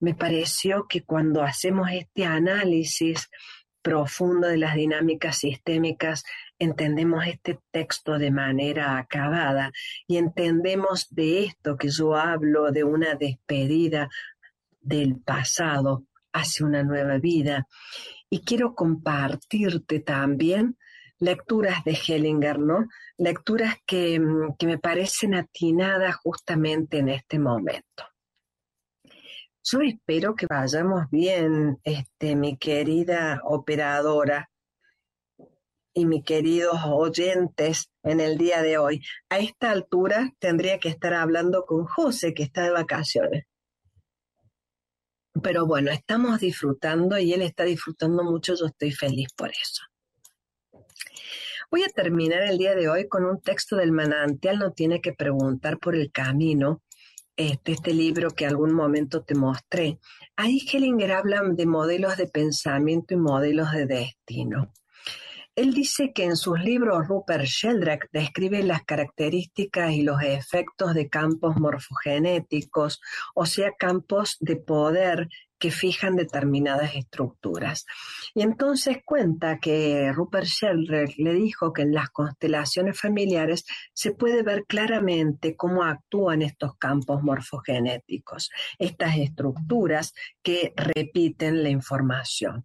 Me 0.00 0.14
pareció 0.14 0.86
que 0.88 1.04
cuando 1.04 1.42
hacemos 1.42 1.90
este 1.90 2.24
análisis 2.24 3.28
profundo 3.82 4.48
de 4.48 4.56
las 4.56 4.74
dinámicas 4.74 5.38
sistémicas, 5.38 6.24
entendemos 6.62 7.26
este 7.26 7.60
texto 7.70 8.18
de 8.18 8.30
manera 8.30 8.96
acabada 8.98 9.72
y 10.06 10.16
entendemos 10.16 11.08
de 11.10 11.44
esto 11.44 11.76
que 11.76 11.88
yo 11.88 12.14
hablo, 12.14 12.70
de 12.70 12.84
una 12.84 13.14
despedida 13.14 14.08
del 14.80 15.20
pasado 15.20 16.04
hacia 16.32 16.66
una 16.66 16.82
nueva 16.82 17.18
vida. 17.18 17.66
Y 18.30 18.40
quiero 18.44 18.74
compartirte 18.74 20.00
también 20.00 20.76
lecturas 21.18 21.84
de 21.84 21.92
Hellinger, 21.92 22.58
¿no? 22.58 22.88
Lecturas 23.16 23.76
que, 23.86 24.18
mm, 24.18 24.56
que 24.58 24.66
me 24.66 24.78
parecen 24.78 25.34
atinadas 25.34 26.16
justamente 26.16 26.98
en 26.98 27.08
este 27.08 27.38
momento. 27.38 28.04
Yo 29.64 29.80
espero 29.80 30.34
que 30.34 30.46
vayamos 30.48 31.08
bien, 31.10 31.78
este, 31.84 32.34
mi 32.34 32.56
querida 32.56 33.40
operadora 33.44 34.50
y 35.94 36.06
mis 36.06 36.24
queridos 36.24 36.78
oyentes 36.86 37.90
en 38.02 38.20
el 38.20 38.38
día 38.38 38.62
de 38.62 38.78
hoy. 38.78 39.02
A 39.28 39.38
esta 39.38 39.70
altura 39.70 40.32
tendría 40.38 40.78
que 40.78 40.88
estar 40.88 41.14
hablando 41.14 41.64
con 41.64 41.84
José, 41.84 42.34
que 42.34 42.42
está 42.42 42.62
de 42.62 42.70
vacaciones. 42.70 43.44
Pero 45.42 45.66
bueno, 45.66 45.90
estamos 45.90 46.40
disfrutando 46.40 47.18
y 47.18 47.32
él 47.32 47.42
está 47.42 47.64
disfrutando 47.64 48.22
mucho, 48.22 48.54
yo 48.54 48.66
estoy 48.66 48.92
feliz 48.92 49.28
por 49.36 49.50
eso. 49.50 49.82
Voy 51.70 51.84
a 51.84 51.88
terminar 51.88 52.42
el 52.42 52.58
día 52.58 52.74
de 52.74 52.88
hoy 52.88 53.08
con 53.08 53.24
un 53.24 53.40
texto 53.40 53.76
del 53.76 53.92
manantial, 53.92 54.58
no 54.58 54.72
tiene 54.72 55.00
que 55.00 55.14
preguntar 55.14 55.78
por 55.78 55.94
el 55.94 56.12
camino, 56.12 56.82
este, 57.34 57.72
este 57.72 57.94
libro 57.94 58.30
que 58.30 58.46
algún 58.46 58.74
momento 58.74 59.22
te 59.22 59.34
mostré. 59.34 59.98
Ahí 60.36 60.60
Hellinger 60.70 61.12
habla 61.12 61.42
de 61.42 61.64
modelos 61.64 62.18
de 62.18 62.26
pensamiento 62.26 63.14
y 63.14 63.16
modelos 63.16 63.72
de 63.72 63.86
destino. 63.86 64.70
Él 65.54 65.74
dice 65.74 66.14
que 66.14 66.24
en 66.24 66.36
sus 66.36 66.58
libros 66.60 67.06
Rupert 67.08 67.44
Sheldrake 67.44 68.08
describe 68.10 68.62
las 68.62 68.84
características 68.84 69.92
y 69.92 70.02
los 70.02 70.22
efectos 70.22 70.94
de 70.94 71.10
campos 71.10 71.56
morfogenéticos, 71.56 73.02
o 73.34 73.44
sea, 73.44 73.72
campos 73.78 74.38
de 74.40 74.56
poder 74.56 75.28
que 75.58 75.70
fijan 75.70 76.16
determinadas 76.16 76.96
estructuras. 76.96 77.84
Y 78.34 78.40
entonces 78.40 78.98
cuenta 79.04 79.58
que 79.60 80.10
Rupert 80.12 80.46
Sheldrake 80.46 81.14
le 81.18 81.34
dijo 81.34 81.74
que 81.74 81.82
en 81.82 81.92
las 81.92 82.08
constelaciones 82.08 82.98
familiares 82.98 83.66
se 83.92 84.12
puede 84.12 84.42
ver 84.42 84.64
claramente 84.66 85.54
cómo 85.54 85.84
actúan 85.84 86.40
estos 86.40 86.76
campos 86.78 87.22
morfogenéticos, 87.22 88.50
estas 88.78 89.18
estructuras 89.18 90.14
que 90.42 90.72
repiten 90.76 91.62
la 91.62 91.68
información. 91.68 92.64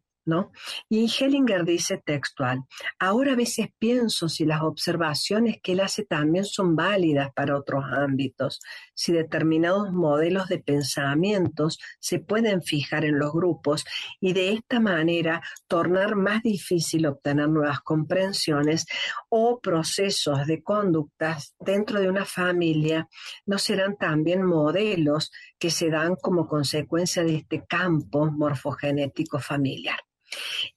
Y 0.89 1.07
Hellinger 1.07 1.63
dice 1.63 2.01
textual, 2.05 2.63
ahora 2.99 3.33
a 3.33 3.35
veces 3.35 3.67
pienso 3.79 4.27
si 4.27 4.45
las 4.45 4.61
observaciones 4.61 5.57
que 5.61 5.73
él 5.73 5.79
hace 5.79 6.03
también 6.03 6.43
son 6.43 6.75
válidas 6.75 7.31
para 7.33 7.57
otros 7.57 7.85
ámbitos, 7.91 8.59
si 8.93 9.13
determinados 9.13 9.91
modelos 9.91 10.49
de 10.49 10.59
pensamientos 10.59 11.79
se 11.99 12.19
pueden 12.19 12.61
fijar 12.61 13.05
en 13.05 13.19
los 13.19 13.31
grupos 13.31 13.85
y 14.19 14.33
de 14.33 14.53
esta 14.53 14.79
manera 14.79 15.41
tornar 15.67 16.15
más 16.15 16.43
difícil 16.43 17.05
obtener 17.05 17.47
nuevas 17.49 17.79
comprensiones 17.81 18.85
o 19.29 19.59
procesos 19.61 20.45
de 20.45 20.61
conductas 20.61 21.55
dentro 21.59 21.99
de 22.01 22.09
una 22.09 22.25
familia 22.25 23.07
no 23.45 23.57
serán 23.57 23.95
también 23.97 24.43
modelos 24.43 25.31
que 25.57 25.69
se 25.69 25.89
dan 25.89 26.15
como 26.15 26.47
consecuencia 26.47 27.23
de 27.23 27.35
este 27.37 27.65
campo 27.65 28.25
morfogenético 28.25 29.39
familiar. 29.39 29.97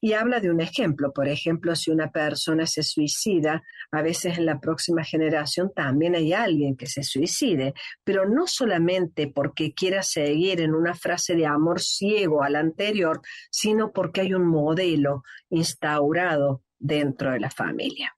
Y 0.01 0.12
habla 0.12 0.40
de 0.40 0.51
un 0.51 0.61
ejemplo, 0.61 1.12
por 1.12 1.28
ejemplo, 1.28 1.74
si 1.74 1.90
una 1.90 2.11
persona 2.11 2.66
se 2.66 2.82
suicida, 2.82 3.62
a 3.90 4.03
veces 4.03 4.38
en 4.38 4.46
la 4.46 4.61
próxima 4.61 5.05
generación 5.05 5.72
también 5.74 6.14
hay 6.14 6.32
alguien 6.32 6.76
que 6.76 6.86
se 6.86 7.03
suicide, 7.03 7.74
pero 8.05 8.28
no 8.28 8.46
solamente 8.46 9.28
porque 9.28 9.72
quiera 9.74 10.03
seguir 10.03 10.61
en 10.61 10.74
una 10.74 10.94
frase 10.94 11.34
de 11.34 11.46
amor 11.46 11.80
ciego 11.80 12.42
al 12.42 12.57
anterior, 12.57 13.20
sino 13.51 13.92
porque 13.92 14.22
hay 14.22 14.34
un 14.34 14.46
modelo 14.46 15.22
instaurado 15.51 16.62
dentro 16.78 17.32
de 17.32 17.40
la 17.40 17.51
familia. 17.51 18.14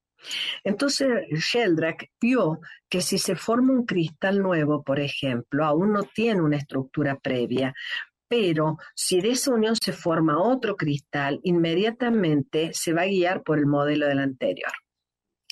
Entonces 0.62 1.08
Sheldrake 1.30 2.10
vio 2.20 2.60
que 2.88 3.00
si 3.00 3.18
se 3.18 3.34
forma 3.34 3.72
un 3.72 3.84
cristal 3.84 4.40
nuevo, 4.40 4.82
por 4.82 5.00
ejemplo, 5.00 5.64
aún 5.64 5.92
no 5.92 6.04
tiene 6.04 6.42
una 6.42 6.58
estructura 6.58 7.18
previa, 7.18 7.74
pero 8.32 8.78
si 8.94 9.20
de 9.20 9.32
esa 9.32 9.52
unión 9.52 9.76
se 9.76 9.92
forma 9.92 10.42
otro 10.42 10.74
cristal, 10.74 11.38
inmediatamente 11.42 12.70
se 12.72 12.94
va 12.94 13.02
a 13.02 13.06
guiar 13.06 13.42
por 13.42 13.58
el 13.58 13.66
modelo 13.66 14.06
del 14.06 14.20
anterior. 14.20 14.72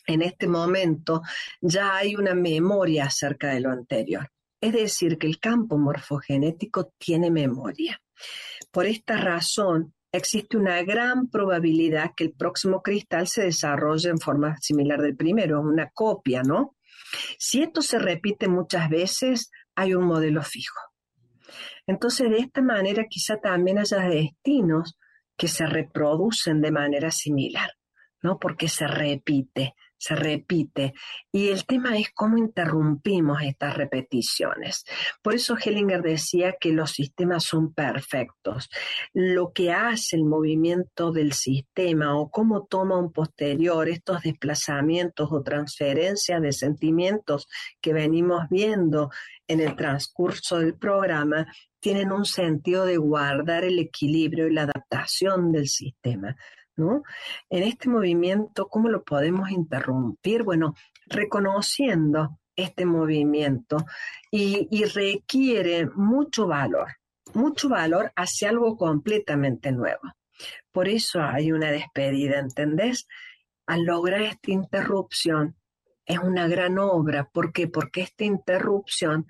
En 0.06 0.22
este 0.22 0.48
momento 0.48 1.20
ya 1.60 1.94
hay 1.94 2.16
una 2.16 2.34
memoria 2.34 3.04
acerca 3.04 3.50
de 3.50 3.60
lo 3.60 3.70
anterior. 3.70 4.30
Es 4.62 4.72
decir, 4.72 5.18
que 5.18 5.26
el 5.26 5.38
campo 5.38 5.76
morfogenético 5.76 6.94
tiene 6.96 7.30
memoria. 7.30 8.00
Por 8.70 8.86
esta 8.86 9.18
razón, 9.18 9.92
existe 10.10 10.56
una 10.56 10.82
gran 10.82 11.28
probabilidad 11.28 12.12
que 12.16 12.24
el 12.24 12.32
próximo 12.32 12.80
cristal 12.80 13.28
se 13.28 13.42
desarrolle 13.42 14.08
en 14.08 14.18
forma 14.18 14.56
similar 14.58 15.02
del 15.02 15.16
primero, 15.16 15.60
una 15.60 15.90
copia, 15.90 16.42
¿no? 16.42 16.76
Si 17.38 17.62
esto 17.62 17.82
se 17.82 17.98
repite 17.98 18.48
muchas 18.48 18.88
veces, 18.88 19.50
hay 19.74 19.92
un 19.92 20.04
modelo 20.04 20.42
fijo. 20.42 20.89
Entonces, 21.86 22.30
de 22.30 22.38
esta 22.38 22.62
manera 22.62 23.04
quizá 23.08 23.36
también 23.38 23.78
haya 23.78 23.98
destinos 23.98 24.96
que 25.36 25.48
se 25.48 25.66
reproducen 25.66 26.60
de 26.60 26.70
manera 26.70 27.10
similar, 27.10 27.70
¿no? 28.22 28.38
Porque 28.38 28.68
se 28.68 28.86
repite, 28.86 29.74
se 30.00 30.16
repite. 30.16 30.94
Y 31.30 31.48
el 31.48 31.66
tema 31.66 31.96
es 31.98 32.10
cómo 32.12 32.38
interrumpimos 32.38 33.42
estas 33.42 33.76
repeticiones. 33.76 34.84
Por 35.22 35.34
eso 35.34 35.56
Hellinger 35.62 36.02
decía 36.02 36.54
que 36.58 36.72
los 36.72 36.92
sistemas 36.92 37.44
son 37.44 37.74
perfectos. 37.74 38.70
Lo 39.12 39.52
que 39.52 39.72
hace 39.72 40.16
el 40.16 40.24
movimiento 40.24 41.12
del 41.12 41.34
sistema 41.34 42.18
o 42.18 42.30
cómo 42.30 42.66
toma 42.66 42.98
un 42.98 43.12
posterior 43.12 43.88
estos 43.88 44.22
desplazamientos 44.22 45.28
o 45.30 45.42
transferencias 45.42 46.40
de 46.40 46.52
sentimientos 46.52 47.46
que 47.80 47.92
venimos 47.92 48.48
viendo 48.48 49.10
en 49.46 49.60
el 49.60 49.76
transcurso 49.76 50.58
del 50.58 50.74
programa 50.76 51.46
tienen 51.78 52.12
un 52.12 52.24
sentido 52.24 52.84
de 52.84 52.96
guardar 52.96 53.64
el 53.64 53.78
equilibrio 53.78 54.46
y 54.46 54.52
la 54.52 54.62
adaptación 54.62 55.50
del 55.52 55.68
sistema. 55.68 56.36
¿No? 56.80 57.02
En 57.48 57.62
este 57.62 57.88
movimiento, 57.88 58.68
¿cómo 58.68 58.88
lo 58.88 59.04
podemos 59.04 59.50
interrumpir? 59.50 60.42
Bueno, 60.42 60.74
reconociendo 61.06 62.40
este 62.56 62.84
movimiento 62.86 63.84
y, 64.30 64.84
requiere 64.84 65.86
mucho 65.94 66.46
valor, 66.46 66.88
mucho 67.34 67.68
valor 67.68 68.12
hacia 68.16 68.50
algo 68.50 68.76
completamente 68.76 69.72
nuevo. 69.72 70.00
Por 70.72 70.88
eso 70.88 71.20
hay 71.22 71.52
una 71.52 71.70
despedida, 71.70 72.38
¿entendés? 72.38 73.06
Al 73.66 73.84
lograr 73.84 74.22
esta 74.22 74.50
interrupción, 74.50 75.56
es 76.06 76.18
una 76.18 76.48
gran 76.48 76.78
obra. 76.78 77.28
¿Por 77.30 77.52
qué? 77.52 77.68
Porque 77.68 78.02
esta 78.02 78.24
interrupción 78.24 79.26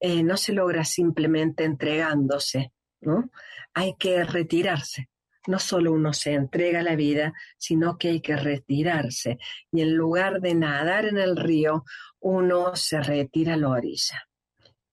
eh, 0.00 0.22
no 0.22 0.36
se 0.36 0.52
logra 0.52 0.84
simplemente 0.84 1.64
entregándose, 1.64 2.72
¿no? 3.00 3.30
Hay 3.72 3.94
que 3.96 4.24
retirarse. 4.24 5.08
No 5.46 5.58
solo 5.58 5.92
uno 5.92 6.12
se 6.12 6.32
entrega 6.32 6.80
a 6.80 6.82
la 6.82 6.96
vida, 6.96 7.34
sino 7.58 7.98
que 7.98 8.08
hay 8.08 8.20
que 8.20 8.36
retirarse. 8.36 9.38
Y 9.70 9.82
en 9.82 9.94
lugar 9.94 10.40
de 10.40 10.54
nadar 10.54 11.04
en 11.04 11.18
el 11.18 11.36
río, 11.36 11.84
uno 12.20 12.74
se 12.76 13.02
retira 13.02 13.54
a 13.54 13.56
la 13.56 13.68
orilla. 13.68 14.28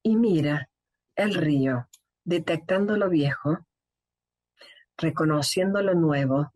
Y 0.03 0.15
mira 0.15 0.69
el 1.15 1.33
río, 1.33 1.87
detectando 2.23 2.97
lo 2.97 3.09
viejo, 3.09 3.65
reconociendo 4.97 5.81
lo 5.81 5.95
nuevo, 5.95 6.51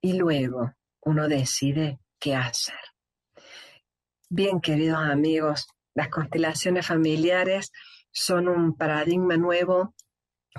y 0.00 0.12
luego 0.12 0.72
uno 1.00 1.28
decide 1.28 1.98
qué 2.18 2.36
hacer. 2.36 2.78
Bien, 4.30 4.60
queridos 4.60 4.98
amigos, 4.98 5.68
las 5.94 6.08
constelaciones 6.08 6.86
familiares 6.86 7.72
son 8.12 8.48
un 8.48 8.76
paradigma 8.76 9.36
nuevo 9.36 9.94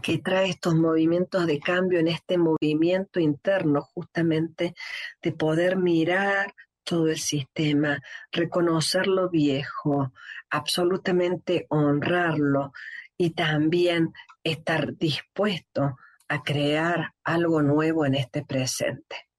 que 0.01 0.19
trae 0.19 0.49
estos 0.49 0.75
movimientos 0.75 1.45
de 1.45 1.59
cambio 1.59 1.99
en 1.99 2.07
este 2.07 2.37
movimiento 2.37 3.19
interno 3.19 3.81
justamente 3.81 4.73
de 5.21 5.31
poder 5.31 5.77
mirar 5.77 6.53
todo 6.83 7.09
el 7.09 7.19
sistema, 7.19 8.01
reconocer 8.31 9.07
lo 9.07 9.29
viejo, 9.29 10.11
absolutamente 10.49 11.67
honrarlo 11.69 12.73
y 13.17 13.31
también 13.31 14.13
estar 14.43 14.97
dispuesto 14.97 15.97
a 16.27 16.43
crear 16.43 17.13
algo 17.23 17.61
nuevo 17.61 18.05
en 18.05 18.15
este 18.15 18.43
presente. 18.43 19.29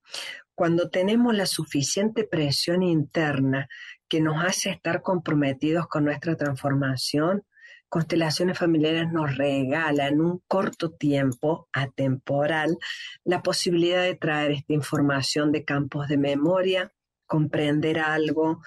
Cuando 0.55 0.91
tenemos 0.91 1.35
la 1.35 1.47
suficiente 1.47 2.25
presión 2.25 2.83
interna 2.83 3.69
que 4.09 4.21
nos 4.21 4.45
hace 4.45 4.71
estar 4.71 5.03
comprometidos 5.03 5.87
con 5.87 6.05
nuestra 6.05 6.37
transformación, 6.37 7.45
Constelaciones 7.91 8.57
Familiares 8.57 9.11
nos 9.11 9.37
regala 9.37 10.07
en 10.07 10.21
un 10.21 10.43
corto 10.47 10.93
tiempo, 10.93 11.69
atemporal, 11.73 12.79
la 13.25 13.43
posibilidad 13.43 14.03
de 14.05 14.15
traer 14.15 14.53
esta 14.53 14.73
información 14.73 15.51
de 15.51 15.65
campos 15.65 16.07
de 16.07 16.17
memoria, 16.17 16.93
comprender 17.27 17.99
algo, 17.99 18.63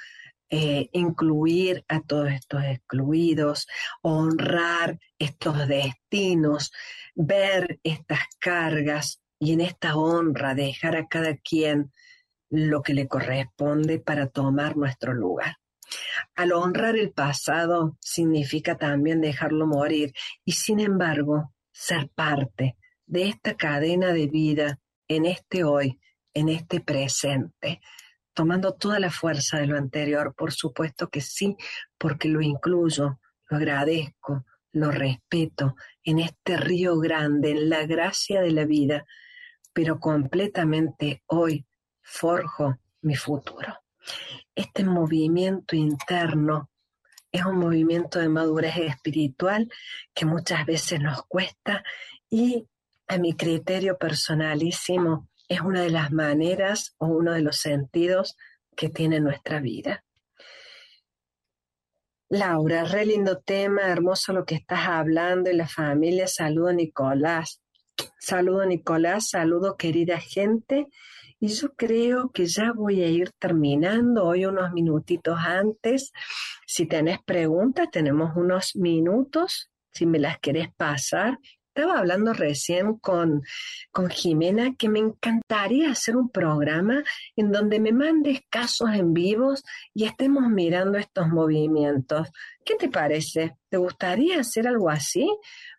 eh, 0.49 0.89
incluir 0.91 1.85
a 1.87 2.01
todos 2.01 2.31
estos 2.31 2.63
excluidos, 2.65 3.65
honrar 4.01 4.99
estos 5.17 5.69
destinos, 5.69 6.73
ver 7.15 7.79
estas 7.83 8.19
cargas 8.39 9.21
y 9.39 9.53
en 9.53 9.61
esta 9.61 9.95
honra 9.95 10.53
dejar 10.53 10.97
a 10.97 11.07
cada 11.07 11.37
quien 11.37 11.93
lo 12.49 12.81
que 12.81 12.93
le 12.93 13.07
corresponde 13.07 13.99
para 13.99 14.27
tomar 14.27 14.75
nuestro 14.75 15.13
lugar. 15.13 15.55
Al 16.35 16.51
honrar 16.51 16.95
el 16.95 17.11
pasado 17.11 17.97
significa 17.99 18.77
también 18.77 19.21
dejarlo 19.21 19.67
morir 19.67 20.13
y 20.45 20.53
sin 20.53 20.79
embargo 20.79 21.53
ser 21.71 22.09
parte 22.09 22.77
de 23.05 23.27
esta 23.27 23.55
cadena 23.55 24.13
de 24.13 24.27
vida 24.27 24.79
en 25.07 25.25
este 25.25 25.63
hoy, 25.63 25.99
en 26.33 26.49
este 26.49 26.79
presente, 26.79 27.81
tomando 28.33 28.73
toda 28.73 28.99
la 28.99 29.11
fuerza 29.11 29.59
de 29.59 29.67
lo 29.67 29.77
anterior, 29.77 30.33
por 30.35 30.51
supuesto 30.51 31.09
que 31.09 31.21
sí, 31.21 31.55
porque 31.97 32.27
lo 32.27 32.41
incluyo, 32.41 33.19
lo 33.49 33.57
agradezco, 33.57 34.45
lo 34.71 34.91
respeto 34.91 35.75
en 36.03 36.19
este 36.19 36.57
río 36.57 36.97
grande, 36.97 37.51
en 37.51 37.69
la 37.69 37.85
gracia 37.85 38.41
de 38.41 38.51
la 38.51 38.65
vida, 38.65 39.05
pero 39.71 39.99
completamente 39.99 41.23
hoy 41.27 41.65
forjo 42.01 42.79
mi 43.01 43.15
futuro. 43.15 43.79
Este 44.55 44.83
movimiento 44.83 45.75
interno 45.75 46.69
es 47.31 47.43
un 47.45 47.57
movimiento 47.57 48.19
de 48.19 48.29
madurez 48.29 48.77
espiritual 48.77 49.69
que 50.13 50.25
muchas 50.25 50.65
veces 50.65 50.99
nos 50.99 51.23
cuesta 51.25 51.83
y 52.29 52.67
a 53.07 53.17
mi 53.17 53.35
criterio 53.35 53.97
personalísimo 53.97 55.29
es 55.49 55.61
una 55.61 55.81
de 55.81 55.89
las 55.89 56.11
maneras 56.11 56.95
o 56.97 57.07
uno 57.07 57.33
de 57.33 57.41
los 57.41 57.57
sentidos 57.57 58.37
que 58.75 58.89
tiene 58.89 59.19
nuestra 59.19 59.59
vida. 59.59 60.03
Laura, 62.29 62.83
re 62.85 63.05
lindo 63.05 63.39
tema, 63.39 63.83
hermoso 63.83 64.33
lo 64.33 64.45
que 64.45 64.55
estás 64.55 64.87
hablando 64.87 65.51
y 65.51 65.55
la 65.55 65.67
familia. 65.67 66.27
Saludo 66.27 66.73
Nicolás. 66.73 67.61
Saludo 68.19 68.65
Nicolás, 68.65 69.29
saludo 69.29 69.77
querida 69.77 70.19
gente. 70.19 70.87
Y 71.43 71.49
yo 71.49 71.73
creo 71.73 72.31
que 72.31 72.45
ya 72.45 72.71
voy 72.71 73.03
a 73.03 73.07
ir 73.09 73.31
terminando 73.37 74.23
hoy 74.23 74.45
unos 74.45 74.71
minutitos 74.71 75.37
antes. 75.37 76.13
Si 76.65 76.85
tenés 76.85 77.21
preguntas, 77.21 77.89
tenemos 77.91 78.37
unos 78.37 78.77
minutos. 78.77 79.69
Si 79.91 80.05
me 80.05 80.19
las 80.19 80.39
querés 80.39 80.73
pasar, 80.77 81.37
estaba 81.75 81.99
hablando 81.99 82.31
recién 82.31 82.97
con, 82.97 83.41
con 83.91 84.09
Jimena 84.09 84.73
que 84.77 84.87
me 84.87 84.99
encantaría 84.99 85.91
hacer 85.91 86.15
un 86.15 86.29
programa 86.29 87.03
en 87.35 87.51
donde 87.51 87.81
me 87.81 87.91
mandes 87.91 88.39
casos 88.49 88.91
en 88.93 89.13
vivos 89.13 89.63
y 89.93 90.05
estemos 90.05 90.47
mirando 90.47 90.97
estos 90.97 91.27
movimientos. 91.27 92.29
¿Qué 92.63 92.75
te 92.75 92.87
parece? 92.87 93.57
¿Te 93.67 93.75
gustaría 93.75 94.39
hacer 94.39 94.65
algo 94.65 94.89
así? 94.89 95.27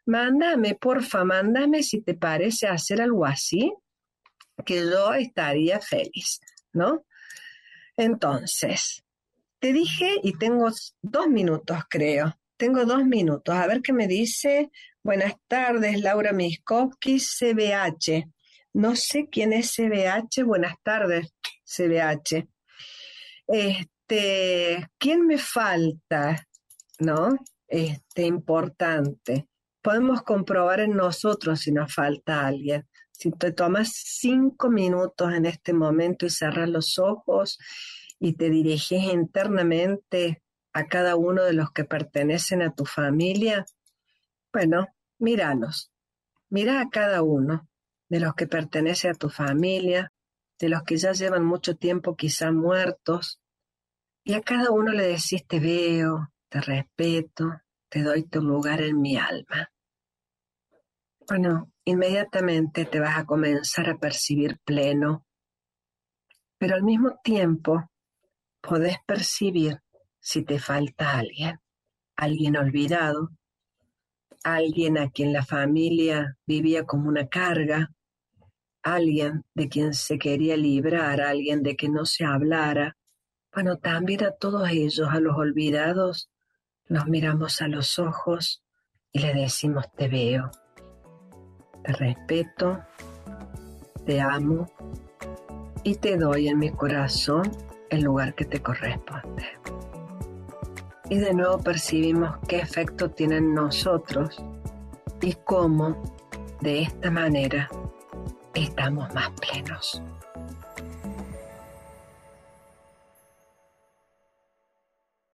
Mándame, 0.04 0.74
porfa, 0.74 1.24
mándame 1.24 1.82
si 1.82 2.02
te 2.02 2.12
parece 2.12 2.66
hacer 2.66 3.00
algo 3.00 3.24
así, 3.24 3.72
que 4.64 4.76
yo 4.76 5.14
estaría 5.14 5.80
feliz, 5.80 6.40
¿no? 6.72 7.04
Entonces, 7.96 9.04
te 9.58 9.72
dije 9.72 10.16
y 10.22 10.36
tengo 10.38 10.70
dos 11.02 11.28
minutos, 11.28 11.78
creo. 11.88 12.38
Tengo 12.56 12.84
dos 12.84 13.04
minutos. 13.04 13.54
A 13.54 13.66
ver 13.66 13.82
qué 13.82 13.92
me 13.92 14.06
dice 14.06 14.70
Buenas 15.06 15.34
tardes, 15.48 16.00
Laura 16.00 16.32
Miskovsky, 16.32 17.18
CBH. 17.18 18.24
No 18.72 18.96
sé 18.96 19.28
quién 19.30 19.52
es 19.52 19.74
CBH. 19.74 20.44
Buenas 20.44 20.76
tardes, 20.82 21.34
CBH. 21.62 22.48
Este, 23.46 24.88
¿quién 24.96 25.26
me 25.26 25.36
falta? 25.36 26.48
¿No? 27.00 27.36
Este, 27.68 28.22
importante. 28.22 29.46
Podemos 29.82 30.22
comprobar 30.22 30.80
en 30.80 30.96
nosotros 30.96 31.60
si 31.60 31.70
nos 31.70 31.92
falta 31.92 32.46
alguien. 32.46 32.88
Si 33.16 33.30
te 33.30 33.52
tomas 33.52 33.92
cinco 33.94 34.68
minutos 34.70 35.32
en 35.32 35.46
este 35.46 35.72
momento 35.72 36.26
y 36.26 36.30
cerras 36.30 36.68
los 36.68 36.98
ojos 36.98 37.58
y 38.18 38.34
te 38.34 38.50
diriges 38.50 39.04
internamente 39.04 40.42
a 40.72 40.88
cada 40.88 41.14
uno 41.14 41.44
de 41.44 41.52
los 41.52 41.70
que 41.70 41.84
pertenecen 41.84 42.60
a 42.60 42.74
tu 42.74 42.84
familia, 42.84 43.64
bueno, 44.52 44.88
míralos. 45.18 45.92
Mira 46.50 46.80
a 46.80 46.90
cada 46.90 47.22
uno 47.22 47.68
de 48.08 48.20
los 48.20 48.34
que 48.34 48.46
pertenece 48.46 49.08
a 49.08 49.14
tu 49.14 49.30
familia, 49.30 50.12
de 50.58 50.68
los 50.68 50.82
que 50.82 50.96
ya 50.96 51.12
llevan 51.12 51.44
mucho 51.44 51.76
tiempo 51.76 52.16
quizá 52.16 52.50
muertos, 52.50 53.40
y 54.24 54.34
a 54.34 54.40
cada 54.42 54.70
uno 54.70 54.92
le 54.92 55.06
decís 55.06 55.46
te 55.46 55.60
veo, 55.60 56.32
te 56.48 56.60
respeto, 56.60 57.60
te 57.88 58.02
doy 58.02 58.24
tu 58.24 58.40
lugar 58.40 58.80
en 58.82 59.00
mi 59.00 59.16
alma. 59.16 59.70
Bueno, 61.28 61.72
inmediatamente 61.84 62.84
te 62.84 63.00
vas 63.00 63.18
a 63.18 63.24
comenzar 63.24 63.90
a 63.90 63.98
percibir 63.98 64.58
pleno, 64.64 65.26
pero 66.58 66.76
al 66.76 66.82
mismo 66.82 67.18
tiempo 67.22 67.90
podés 68.60 68.96
percibir 69.06 69.80
si 70.20 70.42
te 70.42 70.58
falta 70.58 71.18
alguien, 71.18 71.60
alguien 72.16 72.56
olvidado, 72.56 73.30
alguien 74.42 74.98
a 74.98 75.10
quien 75.10 75.32
la 75.32 75.44
familia 75.44 76.38
vivía 76.46 76.84
como 76.84 77.08
una 77.08 77.28
carga, 77.28 77.92
alguien 78.82 79.44
de 79.54 79.68
quien 79.68 79.94
se 79.94 80.18
quería 80.18 80.56
librar, 80.56 81.20
alguien 81.20 81.62
de 81.62 81.76
que 81.76 81.88
no 81.88 82.06
se 82.06 82.24
hablara. 82.24 82.96
Bueno, 83.52 83.78
también 83.78 84.24
a 84.24 84.32
todos 84.32 84.68
ellos, 84.70 85.08
a 85.10 85.20
los 85.20 85.36
olvidados, 85.36 86.30
nos 86.88 87.06
miramos 87.06 87.60
a 87.62 87.68
los 87.68 87.98
ojos 87.98 88.62
y 89.12 89.20
le 89.20 89.32
decimos 89.34 89.86
te 89.96 90.08
veo, 90.08 90.50
te 91.84 91.92
respeto, 91.92 92.80
te 94.04 94.20
amo 94.20 94.68
y 95.82 95.96
te 95.96 96.16
doy 96.16 96.48
en 96.48 96.58
mi 96.58 96.70
corazón 96.70 97.50
el 97.90 98.02
lugar 98.02 98.34
que 98.34 98.44
te 98.44 98.60
corresponde 98.60 99.44
y 101.08 101.18
de 101.18 101.34
nuevo 101.34 101.58
percibimos 101.58 102.38
qué 102.48 102.58
efecto 102.58 103.10
tiene 103.10 103.36
en 103.36 103.54
nosotros 103.54 104.42
y 105.20 105.34
cómo 105.44 106.02
de 106.60 106.82
esta 106.82 107.10
manera 107.10 107.68
estamos 108.54 109.12
más 109.14 109.30
plenos. 109.40 110.02